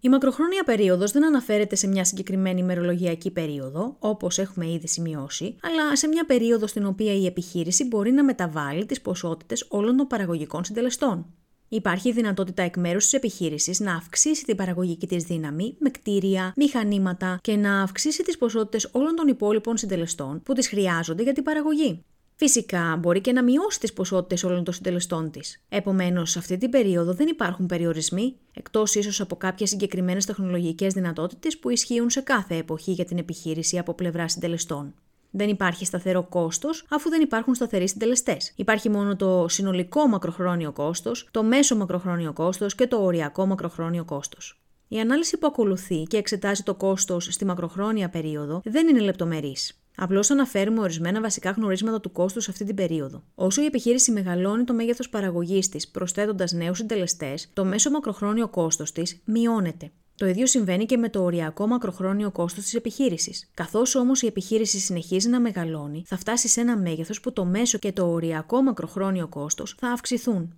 Η 0.00 0.08
μακροχρόνια 0.08 0.64
περίοδος 0.64 1.12
δεν 1.12 1.24
αναφέρεται 1.24 1.76
σε 1.76 1.86
μια 1.86 2.04
συγκεκριμένη 2.04 2.60
ημερολογιακή 2.60 3.30
περίοδο, 3.30 3.96
όπως 3.98 4.38
έχουμε 4.38 4.70
ήδη 4.70 4.88
σημειώσει, 4.88 5.56
αλλά 5.62 5.96
σε 5.96 6.08
μια 6.08 6.26
περίοδο 6.26 6.66
στην 6.66 6.86
οποία 6.86 7.12
η 7.14 7.26
επιχείρηση 7.26 7.84
μπορεί 7.84 8.10
να 8.10 8.24
μεταβάλει 8.24 8.86
τις 8.86 9.00
ποσότητες 9.00 9.66
όλων 9.68 9.96
των 9.96 10.06
παραγωγικών 10.06 10.64
συντελεστών. 10.64 11.26
Υπάρχει 11.68 12.12
δυνατότητα 12.12 12.62
εκ 12.62 12.76
μέρους 12.76 13.02
της 13.02 13.12
επιχείρησης 13.12 13.80
να 13.80 13.94
αυξήσει 13.94 14.44
την 14.44 14.56
παραγωγική 14.56 15.06
της 15.06 15.24
δύναμη 15.24 15.76
με 15.78 15.90
κτίρια, 15.90 16.52
μηχανήματα 16.56 17.38
και 17.42 17.56
να 17.56 17.82
αυξήσει 17.82 18.22
τις 18.22 18.38
ποσότητες 18.38 18.88
όλων 18.92 19.14
των 19.14 19.28
υπόλοιπων 19.28 19.76
συντελεστών 19.76 20.42
που 20.42 20.52
τις 20.52 20.68
χρειάζονται 20.68 21.22
για 21.22 21.32
την 21.32 21.42
παραγωγή. 21.42 22.04
Φυσικά, 22.40 22.96
μπορεί 23.00 23.20
και 23.20 23.32
να 23.32 23.42
μειώσει 23.42 23.80
τις 23.80 23.92
ποσότητες 23.92 24.44
όλων 24.44 24.64
των 24.64 24.74
συντελεστών 24.74 25.30
της. 25.30 25.64
Επομένως, 25.68 26.30
σε 26.30 26.38
αυτή 26.38 26.56
την 26.56 26.70
περίοδο 26.70 27.12
δεν 27.12 27.26
υπάρχουν 27.26 27.66
περιορισμοί, 27.66 28.34
εκτός 28.52 28.94
ίσως 28.94 29.20
από 29.20 29.36
κάποιες 29.36 29.68
συγκεκριμένες 29.68 30.24
τεχνολογικές 30.24 30.94
δυνατότητες 30.94 31.58
που 31.58 31.70
ισχύουν 31.70 32.10
σε 32.10 32.20
κάθε 32.20 32.56
εποχή 32.56 32.92
για 32.92 33.04
την 33.04 33.18
επιχείρηση 33.18 33.78
από 33.78 33.94
πλευρά 33.94 34.28
συντελεστών. 34.28 34.94
Δεν 35.30 35.48
υπάρχει 35.48 35.84
σταθερό 35.84 36.22
κόστος, 36.22 36.84
αφού 36.90 37.08
δεν 37.08 37.20
υπάρχουν 37.20 37.54
σταθεροί 37.54 37.88
συντελεστές. 37.88 38.52
Υπάρχει 38.56 38.88
μόνο 38.88 39.16
το 39.16 39.48
συνολικό 39.48 40.06
μακροχρόνιο 40.06 40.72
κόστος, 40.72 41.28
το 41.30 41.42
μέσο 41.42 41.76
μακροχρόνιο 41.76 42.32
κόστος 42.32 42.74
και 42.74 42.86
το 42.86 43.04
οριακό 43.04 43.46
μακροχρόνιο 43.46 44.04
κόστος. 44.04 44.60
Η 44.88 45.00
ανάλυση 45.00 45.38
που 45.38 45.46
ακολουθεί 45.46 46.02
και 46.02 46.16
εξετάζει 46.16 46.62
το 46.62 46.74
κόστος 46.74 47.24
στη 47.30 47.44
μακροχρόνια 47.44 48.08
περίοδο 48.08 48.60
δεν 48.64 48.88
είναι 48.88 49.00
λεπτομερής. 49.00 49.78
Απλώς 50.00 50.30
αναφέρουμε 50.30 50.80
ορισμένα 50.80 51.20
βασικά 51.20 51.50
γνωρίσματα 51.50 52.00
του 52.00 52.12
κόστους 52.12 52.44
σε 52.44 52.50
αυτή 52.50 52.64
την 52.64 52.74
περίοδο. 52.74 53.22
Όσο 53.34 53.62
η 53.62 53.64
επιχείρηση 53.64 54.12
μεγαλώνει 54.12 54.64
το 54.64 54.74
μέγεθος 54.74 55.08
παραγωγής 55.08 55.68
της 55.68 55.88
προσθέτοντας 55.88 56.52
νέους 56.52 56.78
συντελεστές, 56.78 57.50
το 57.52 57.64
μέσο 57.64 57.90
μακροχρόνιο 57.90 58.48
κόστος 58.48 58.92
της 58.92 59.20
μειώνεται. 59.24 59.90
Το 60.14 60.26
ίδιο 60.26 60.46
συμβαίνει 60.46 60.86
και 60.86 60.96
με 60.96 61.08
το 61.08 61.22
οριακό 61.22 61.66
μακροχρόνιο 61.66 62.30
κόστος 62.30 62.64
της 62.64 62.74
επιχείρησης. 62.74 63.50
Καθώς 63.54 63.94
όμως 63.94 64.22
η 64.22 64.26
επιχείρηση 64.26 64.78
συνεχίζει 64.78 65.28
να 65.28 65.40
μεγαλώνει, 65.40 66.02
θα 66.06 66.16
φτάσει 66.16 66.48
σε 66.48 66.60
ένα 66.60 66.78
μέγεθος 66.78 67.20
που 67.20 67.32
το 67.32 67.44
μέσο 67.44 67.78
και 67.78 67.92
το 67.92 68.12
οριακό 68.12 68.62
μακροχρόνιο 68.62 69.28
κόστος 69.28 69.74
θα 69.78 69.88
αυξηθούν. 69.88 70.54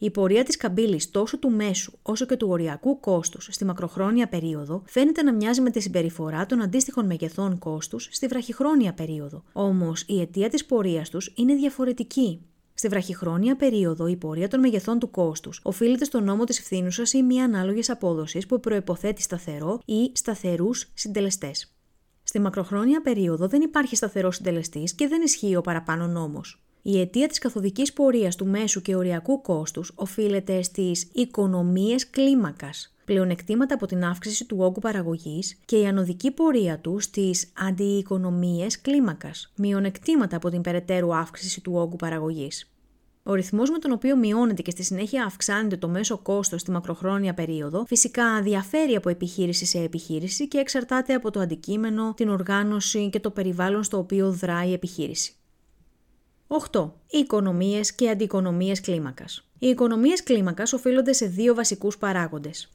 Η 0.00 0.10
πορεία 0.10 0.44
της 0.44 0.56
καμπύλης 0.56 1.10
τόσο 1.10 1.38
του 1.38 1.50
μέσου 1.50 1.92
όσο 2.02 2.26
και 2.26 2.36
του 2.36 2.48
οριακού 2.50 3.00
κόστους 3.00 3.48
στη 3.50 3.64
μακροχρόνια 3.64 4.28
περίοδο 4.28 4.82
φαίνεται 4.86 5.22
να 5.22 5.32
μοιάζει 5.32 5.60
με 5.60 5.70
τη 5.70 5.80
συμπεριφορά 5.80 6.46
των 6.46 6.62
αντίστοιχων 6.62 7.06
μεγεθών 7.06 7.58
κόστους 7.58 8.08
στη 8.10 8.26
βραχυχρόνια 8.26 8.92
περίοδο. 8.92 9.42
Όμως 9.52 10.04
η 10.06 10.20
αιτία 10.20 10.48
της 10.48 10.64
πορείας 10.64 11.10
τους 11.10 11.32
είναι 11.36 11.54
διαφορετική. 11.54 12.40
Στη 12.74 12.88
βραχυχρόνια 12.88 13.56
περίοδο, 13.56 14.06
η 14.06 14.16
πορεία 14.16 14.48
των 14.48 14.60
μεγεθών 14.60 14.98
του 14.98 15.10
κόστους 15.10 15.60
οφείλεται 15.62 16.04
στο 16.04 16.20
νόμο 16.20 16.44
της 16.44 16.58
ευθύνουσας 16.58 17.12
ή 17.12 17.22
μη 17.22 17.40
ανάλογης 17.40 17.90
απόδοσης 17.90 18.46
που 18.46 18.60
προποθέτει 18.60 19.22
σταθερό 19.22 19.80
ή 19.84 20.10
σταθερούς 20.12 20.90
συντελεστές. 20.94 21.72
Στη 22.22 22.40
μακροχρόνια 22.40 23.02
περίοδο 23.02 23.46
δεν 23.46 23.60
υπάρχει 23.60 23.96
σταθερός 23.96 24.36
συντελεστής 24.36 24.94
και 24.94 25.08
δεν 25.08 25.22
ισχύει 25.22 25.56
ο 25.56 25.60
παραπάνω 25.60 26.06
νόμος. 26.06 26.62
Η 26.82 27.00
αιτία 27.00 27.28
της 27.28 27.38
καθοδικής 27.38 27.92
πορείας 27.92 28.36
του 28.36 28.46
μέσου 28.46 28.82
και 28.82 28.96
οριακού 28.96 29.40
κόστους 29.40 29.92
οφείλεται 29.94 30.62
στις 30.62 31.10
οικονομίες 31.12 32.10
κλίμακας, 32.10 32.94
πλεονεκτήματα 33.04 33.74
από 33.74 33.86
την 33.86 34.04
αύξηση 34.04 34.44
του 34.44 34.56
όγκου 34.60 34.80
παραγωγής 34.80 35.60
και 35.64 35.76
η 35.76 35.86
ανωδική 35.86 36.30
πορεία 36.30 36.78
του 36.78 37.00
στις 37.00 37.52
αντιοικονομίες 37.58 38.80
κλίμακας, 38.80 39.52
μειονεκτήματα 39.56 40.36
από 40.36 40.50
την 40.50 40.60
περαιτέρω 40.60 41.10
αύξηση 41.10 41.60
του 41.60 41.72
όγκου 41.74 41.96
παραγωγής. 41.96 42.72
Ο 43.22 43.34
ρυθμός 43.34 43.70
με 43.70 43.78
τον 43.78 43.92
οποίο 43.92 44.16
μειώνεται 44.16 44.62
και 44.62 44.70
στη 44.70 44.82
συνέχεια 44.82 45.24
αυξάνεται 45.24 45.76
το 45.76 45.88
μέσο 45.88 46.18
κόστος 46.18 46.60
στη 46.60 46.70
μακροχρόνια 46.70 47.34
περίοδο, 47.34 47.84
φυσικά 47.86 48.42
διαφέρει 48.42 48.94
από 48.94 49.08
επιχείρηση 49.08 49.64
σε 49.64 49.78
επιχείρηση 49.78 50.48
και 50.48 50.58
εξαρτάται 50.58 51.14
από 51.14 51.30
το 51.30 51.40
αντικείμενο, 51.40 52.14
την 52.16 52.28
οργάνωση 52.28 53.10
και 53.10 53.20
το 53.20 53.30
περιβάλλον 53.30 53.82
στο 53.82 53.98
οποίο 53.98 54.30
δράει 54.32 54.68
η 54.68 54.72
επιχείρηση. 54.72 55.37
8. 56.48 56.92
Οι 57.10 57.18
οικονομίες 57.18 57.94
και 57.94 58.10
αντιοικονομίε 58.10 58.74
κλίμακας. 58.82 59.48
Οι 59.58 59.66
οικονομίες 59.66 60.22
κλίμακας 60.22 60.72
οφείλονται 60.72 61.12
σε 61.12 61.26
δύο 61.26 61.54
βασικούς 61.54 61.98
παράγοντες. 61.98 62.68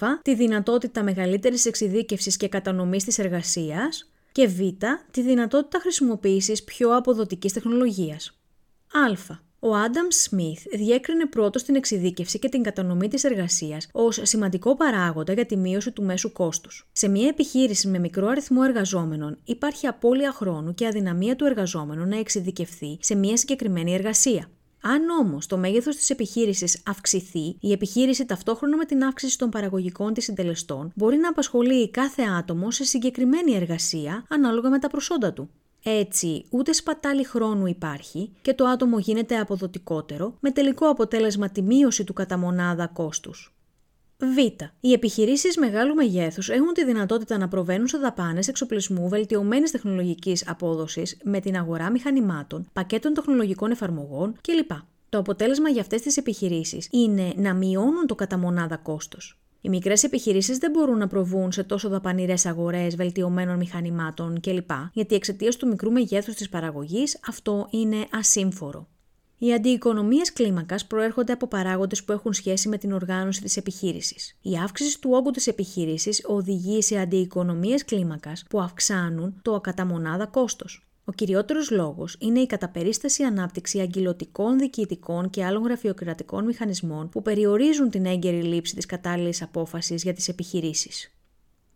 Α. 0.00 0.18
Τη 0.22 0.34
δυνατότητα 0.34 1.02
μεγαλύτερης 1.02 1.66
εξειδίκευσης 1.66 2.36
και 2.36 2.48
κατανομής 2.48 3.04
της 3.04 3.18
εργασίας. 3.18 4.10
Και 4.32 4.46
Β. 4.46 4.60
Τη 5.10 5.22
δυνατότητα 5.22 5.78
χρησιμοποίησης 5.80 6.64
πιο 6.64 6.96
αποδοτικής 6.96 7.52
τεχνολογίας. 7.52 8.38
Α. 8.92 9.44
Ο 9.68 9.74
Άνταμ 9.74 10.06
Σμιθ 10.08 10.62
διέκρινε 10.72 11.26
πρώτος 11.26 11.62
την 11.62 11.74
εξειδίκευση 11.74 12.38
και 12.38 12.48
την 12.48 12.62
κατανομή 12.62 13.08
της 13.08 13.24
εργασίας 13.24 13.88
ως 13.92 14.20
σημαντικό 14.22 14.76
παράγοντα 14.76 15.32
για 15.32 15.46
τη 15.46 15.56
μείωση 15.56 15.92
του 15.92 16.02
μέσου 16.02 16.32
κόστους. 16.32 16.88
Σε 16.92 17.08
μια 17.08 17.28
επιχείρηση 17.28 17.88
με 17.88 17.98
μικρό 17.98 18.26
αριθμό 18.26 18.60
εργαζόμενων 18.64 19.38
υπάρχει 19.44 19.86
απώλεια 19.86 20.32
χρόνου 20.32 20.74
και 20.74 20.86
αδυναμία 20.86 21.36
του 21.36 21.44
εργαζόμενου 21.44 22.06
να 22.06 22.18
εξειδικευθεί 22.18 22.98
σε 23.00 23.14
μια 23.14 23.36
συγκεκριμένη 23.36 23.94
εργασία. 23.94 24.50
Αν 24.80 25.08
όμως 25.20 25.46
το 25.46 25.56
μέγεθος 25.56 25.96
της 25.96 26.10
επιχείρησης 26.10 26.82
αυξηθεί, 26.86 27.56
η 27.60 27.72
επιχείρηση 27.72 28.24
ταυτόχρονα 28.24 28.76
με 28.76 28.84
την 28.84 29.04
αύξηση 29.04 29.38
των 29.38 29.50
παραγωγικών 29.50 30.14
της 30.14 30.24
συντελεστών 30.24 30.92
μπορεί 30.94 31.16
να 31.16 31.28
απασχολεί 31.28 31.90
κάθε 31.90 32.22
άτομο 32.38 32.70
σε 32.70 32.84
συγκεκριμένη 32.84 33.54
εργασία 33.54 34.24
ανάλογα 34.28 34.70
με 34.70 34.78
τα 34.78 34.88
προσόντα 34.88 35.32
του. 35.32 35.50
Έτσι, 35.88 36.44
ούτε 36.50 36.72
σπατάλη 36.72 37.24
χρόνου 37.24 37.66
υπάρχει 37.66 38.32
και 38.42 38.54
το 38.54 38.64
άτομο 38.64 38.98
γίνεται 38.98 39.38
αποδοτικότερο, 39.38 40.36
με 40.40 40.50
τελικό 40.50 40.88
αποτέλεσμα 40.88 41.48
τη 41.48 41.62
μείωση 41.62 42.04
του 42.04 42.12
κατά 42.12 42.38
μονάδα 42.38 42.86
κόστους. 42.86 43.54
Β. 44.18 44.36
Οι 44.80 44.92
επιχειρήσεις 44.92 45.56
μεγάλου 45.56 45.94
μεγέθους 45.94 46.48
έχουν 46.48 46.72
τη 46.72 46.84
δυνατότητα 46.84 47.38
να 47.38 47.48
προβαίνουν 47.48 47.86
σε 47.86 47.98
δαπάνες 47.98 48.48
εξοπλισμού 48.48 49.08
βελτιωμένης 49.08 49.70
τεχνολογικής 49.70 50.48
απόδοσης 50.48 51.16
με 51.24 51.40
την 51.40 51.56
αγορά 51.56 51.90
μηχανημάτων, 51.90 52.68
πακέτων 52.72 53.14
τεχνολογικών 53.14 53.70
εφαρμογών 53.70 54.36
κλπ. 54.40 54.70
Το 55.08 55.18
αποτέλεσμα 55.18 55.68
για 55.68 55.80
αυτές 55.80 56.02
τις 56.02 56.16
επιχειρήσεις 56.16 56.88
είναι 56.90 57.32
να 57.36 57.54
μειώνουν 57.54 58.06
το 58.06 58.14
κατά 58.14 58.38
μονάδα 58.38 58.76
κόστος. 58.76 59.40
Οι 59.66 59.68
μικρές 59.68 60.02
επιχειρήσεις 60.02 60.58
δεν 60.58 60.70
μπορούν 60.70 60.98
να 60.98 61.06
προβούν 61.06 61.52
σε 61.52 61.62
τόσο 61.62 61.88
δαπανηρές 61.88 62.46
αγορές 62.46 62.96
βελτιωμένων 62.96 63.56
μηχανημάτων 63.56 64.40
κλπ. 64.40 64.70
Γιατί 64.92 65.14
εξαιτίας 65.14 65.56
του 65.56 65.68
μικρού 65.68 65.92
μεγέθους 65.92 66.34
της 66.34 66.48
παραγωγής 66.48 67.18
αυτό 67.28 67.68
είναι 67.70 68.06
ασύμφορο. 68.12 68.88
Οι 69.38 69.52
αντιοικονομίες 69.52 70.32
κλίμακας 70.32 70.86
προέρχονται 70.86 71.32
από 71.32 71.46
παράγοντες 71.46 72.04
που 72.04 72.12
έχουν 72.12 72.32
σχέση 72.32 72.68
με 72.68 72.78
την 72.78 72.92
οργάνωση 72.92 73.42
της 73.42 73.56
επιχείρησης. 73.56 74.38
Η 74.42 74.56
αύξηση 74.56 75.00
του 75.00 75.10
όγκου 75.12 75.30
της 75.30 75.46
επιχείρησης 75.46 76.22
οδηγεί 76.26 76.82
σε 76.82 76.98
αντιοικονομίες 76.98 77.84
κλίμακας 77.84 78.44
που 78.50 78.60
αυξάνουν 78.60 79.34
το 79.42 79.54
ακαταμονάδα 79.54 80.26
κόστος. 80.26 80.85
Ο 81.08 81.12
κυριότερος 81.12 81.70
λόγος 81.70 82.16
είναι 82.18 82.40
η 82.40 82.46
καταπερίσταση 82.46 83.22
ανάπτυξη 83.22 83.80
αγκυλωτικών, 83.80 84.58
διοικητικών 84.58 85.30
και 85.30 85.44
άλλων 85.44 85.62
γραφειοκρατικών 85.62 86.44
μηχανισμών 86.44 87.08
που 87.08 87.22
περιορίζουν 87.22 87.90
την 87.90 88.06
έγκαιρη 88.06 88.42
λήψη 88.42 88.74
της 88.74 88.86
κατάλληλης 88.86 89.42
απόφασης 89.42 90.02
για 90.02 90.12
τις 90.12 90.28
επιχειρήσεις. 90.28 91.12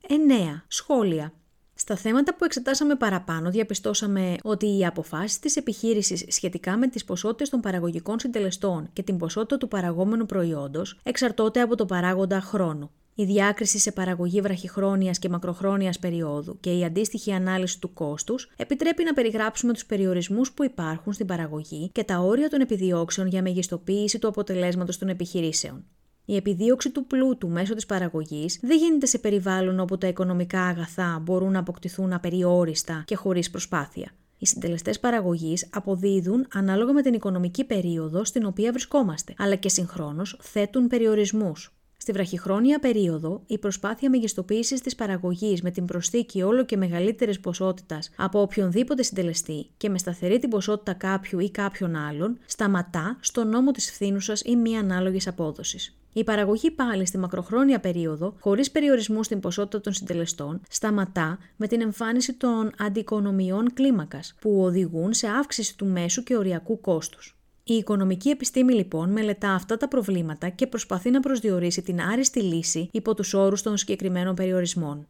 9. 0.08 0.64
Σχόλια. 0.68 1.32
Στα 1.74 1.96
θέματα 1.96 2.34
που 2.34 2.44
εξετάσαμε 2.44 2.94
παραπάνω, 2.94 3.50
διαπιστώσαμε 3.50 4.36
ότι 4.42 4.78
οι 4.78 4.86
αποφάσεις 4.86 5.38
της 5.38 5.56
επιχείρησης 5.56 6.24
σχετικά 6.28 6.76
με 6.76 6.88
τις 6.88 7.04
ποσότητες 7.04 7.48
των 7.48 7.60
παραγωγικών 7.60 8.18
συντελεστών 8.18 8.88
και 8.92 9.02
την 9.02 9.16
ποσότητα 9.16 9.58
του 9.58 9.68
παραγόμενου 9.68 10.26
προϊόντος 10.26 11.00
εξαρτώνται 11.02 11.60
από 11.60 11.74
το 11.74 11.86
παράγοντα 11.86 12.40
χρόνο. 12.40 12.90
Η 13.14 13.24
διάκριση 13.24 13.78
σε 13.78 13.92
παραγωγή 13.92 14.40
βραχυχρόνιας 14.40 15.18
και 15.18 15.28
μακροχρόνιας 15.28 15.98
περίοδου 15.98 16.60
και 16.60 16.78
η 16.78 16.84
αντίστοιχη 16.84 17.32
ανάλυση 17.32 17.80
του 17.80 17.92
κόστους 17.92 18.50
επιτρέπει 18.56 19.04
να 19.04 19.12
περιγράψουμε 19.12 19.72
τους 19.72 19.86
περιορισμούς 19.86 20.52
που 20.52 20.64
υπάρχουν 20.64 21.12
στην 21.12 21.26
παραγωγή 21.26 21.90
και 21.92 22.04
τα 22.04 22.18
όρια 22.18 22.48
των 22.48 22.60
επιδιώξεων 22.60 23.26
για 23.26 23.42
μεγιστοποίηση 23.42 24.18
του 24.18 24.28
αποτελέσματος 24.28 24.98
των 24.98 25.08
επιχειρήσεων. 25.08 25.84
Η 26.24 26.36
επιδίωξη 26.36 26.90
του 26.90 27.06
πλούτου 27.06 27.48
μέσω 27.48 27.74
της 27.74 27.86
παραγωγής 27.86 28.58
δεν 28.62 28.78
γίνεται 28.78 29.06
σε 29.06 29.18
περιβάλλον 29.18 29.80
όπου 29.80 29.98
τα 29.98 30.06
οικονομικά 30.06 30.62
αγαθά 30.62 31.18
μπορούν 31.22 31.52
να 31.52 31.58
αποκτηθούν 31.58 32.12
απεριόριστα 32.12 33.02
και 33.06 33.14
χωρίς 33.14 33.50
προσπάθεια. 33.50 34.10
Οι 34.38 34.46
συντελεστές 34.46 35.00
παραγωγής 35.00 35.68
αποδίδουν 35.72 36.46
ανάλογα 36.52 36.92
με 36.92 37.02
την 37.02 37.14
οικονομική 37.14 37.64
περίοδο 37.64 38.24
στην 38.24 38.44
οποία 38.44 38.70
βρισκόμαστε, 38.72 39.34
αλλά 39.38 39.54
και 39.54 39.68
συγχρόνως 39.68 40.38
θέτουν 40.42 40.86
περιορισμούς. 40.86 41.79
Στη 42.02 42.12
βραχυχρόνια 42.12 42.78
περίοδο, 42.78 43.42
η 43.46 43.58
προσπάθεια 43.58 44.10
μεγιστοποίησης 44.10 44.80
της 44.80 44.94
παραγωγής 44.94 45.62
με 45.62 45.70
την 45.70 45.84
προσθήκη 45.84 46.42
όλο 46.42 46.64
και 46.64 46.76
μεγαλύτερης 46.76 47.40
ποσότητας 47.40 48.10
από 48.16 48.40
οποιονδήποτε 48.40 49.02
συντελεστή 49.02 49.66
και 49.76 49.88
με 49.88 49.98
σταθερή 49.98 50.38
την 50.38 50.50
ποσότητα 50.50 50.92
κάποιου 50.92 51.38
ή 51.38 51.50
κάποιων 51.50 51.96
άλλων, 51.96 52.38
σταματά 52.46 53.16
στο 53.20 53.44
νόμο 53.44 53.70
της 53.70 53.90
φθήνουσας 53.90 54.42
ή 54.44 54.56
μη 54.56 54.76
ανάλογης 54.76 55.26
απόδοσης. 55.26 55.96
Η 56.12 56.24
παραγωγή 56.24 56.70
πάλι 56.70 57.06
στη 57.06 57.18
μακροχρόνια 57.18 57.80
περίοδο, 57.80 58.34
χωρίς 58.40 58.70
περιορισμούς 58.70 59.26
στην 59.26 59.40
ποσότητα 59.40 59.80
των 59.80 59.92
συντελεστών, 59.92 60.60
σταματά 60.68 61.38
με 61.56 61.66
την 61.66 61.80
εμφάνιση 61.80 62.32
των 62.32 62.70
αντικονομιών 62.78 63.72
κλίμακας, 63.72 64.34
που 64.40 64.62
οδηγούν 64.62 65.12
σε 65.12 65.28
αύξηση 65.28 65.76
του 65.76 65.86
μέσου 65.86 66.22
και 66.22 66.36
οριακού 66.36 66.80
κόστους. 66.80 67.39
Η 67.64 67.74
οικονομική 67.74 68.28
επιστήμη 68.28 68.74
λοιπόν 68.74 69.12
μελετά 69.12 69.50
αυτά 69.52 69.76
τα 69.76 69.88
προβλήματα 69.88 70.48
και 70.48 70.66
προσπαθεί 70.66 71.10
να 71.10 71.20
προσδιορίσει 71.20 71.82
την 71.82 72.00
άριστη 72.00 72.42
λύση 72.42 72.88
υπό 72.92 73.14
τους 73.14 73.34
όρους 73.34 73.62
των 73.62 73.76
συγκεκριμένων 73.76 74.34
περιορισμών. 74.34 75.06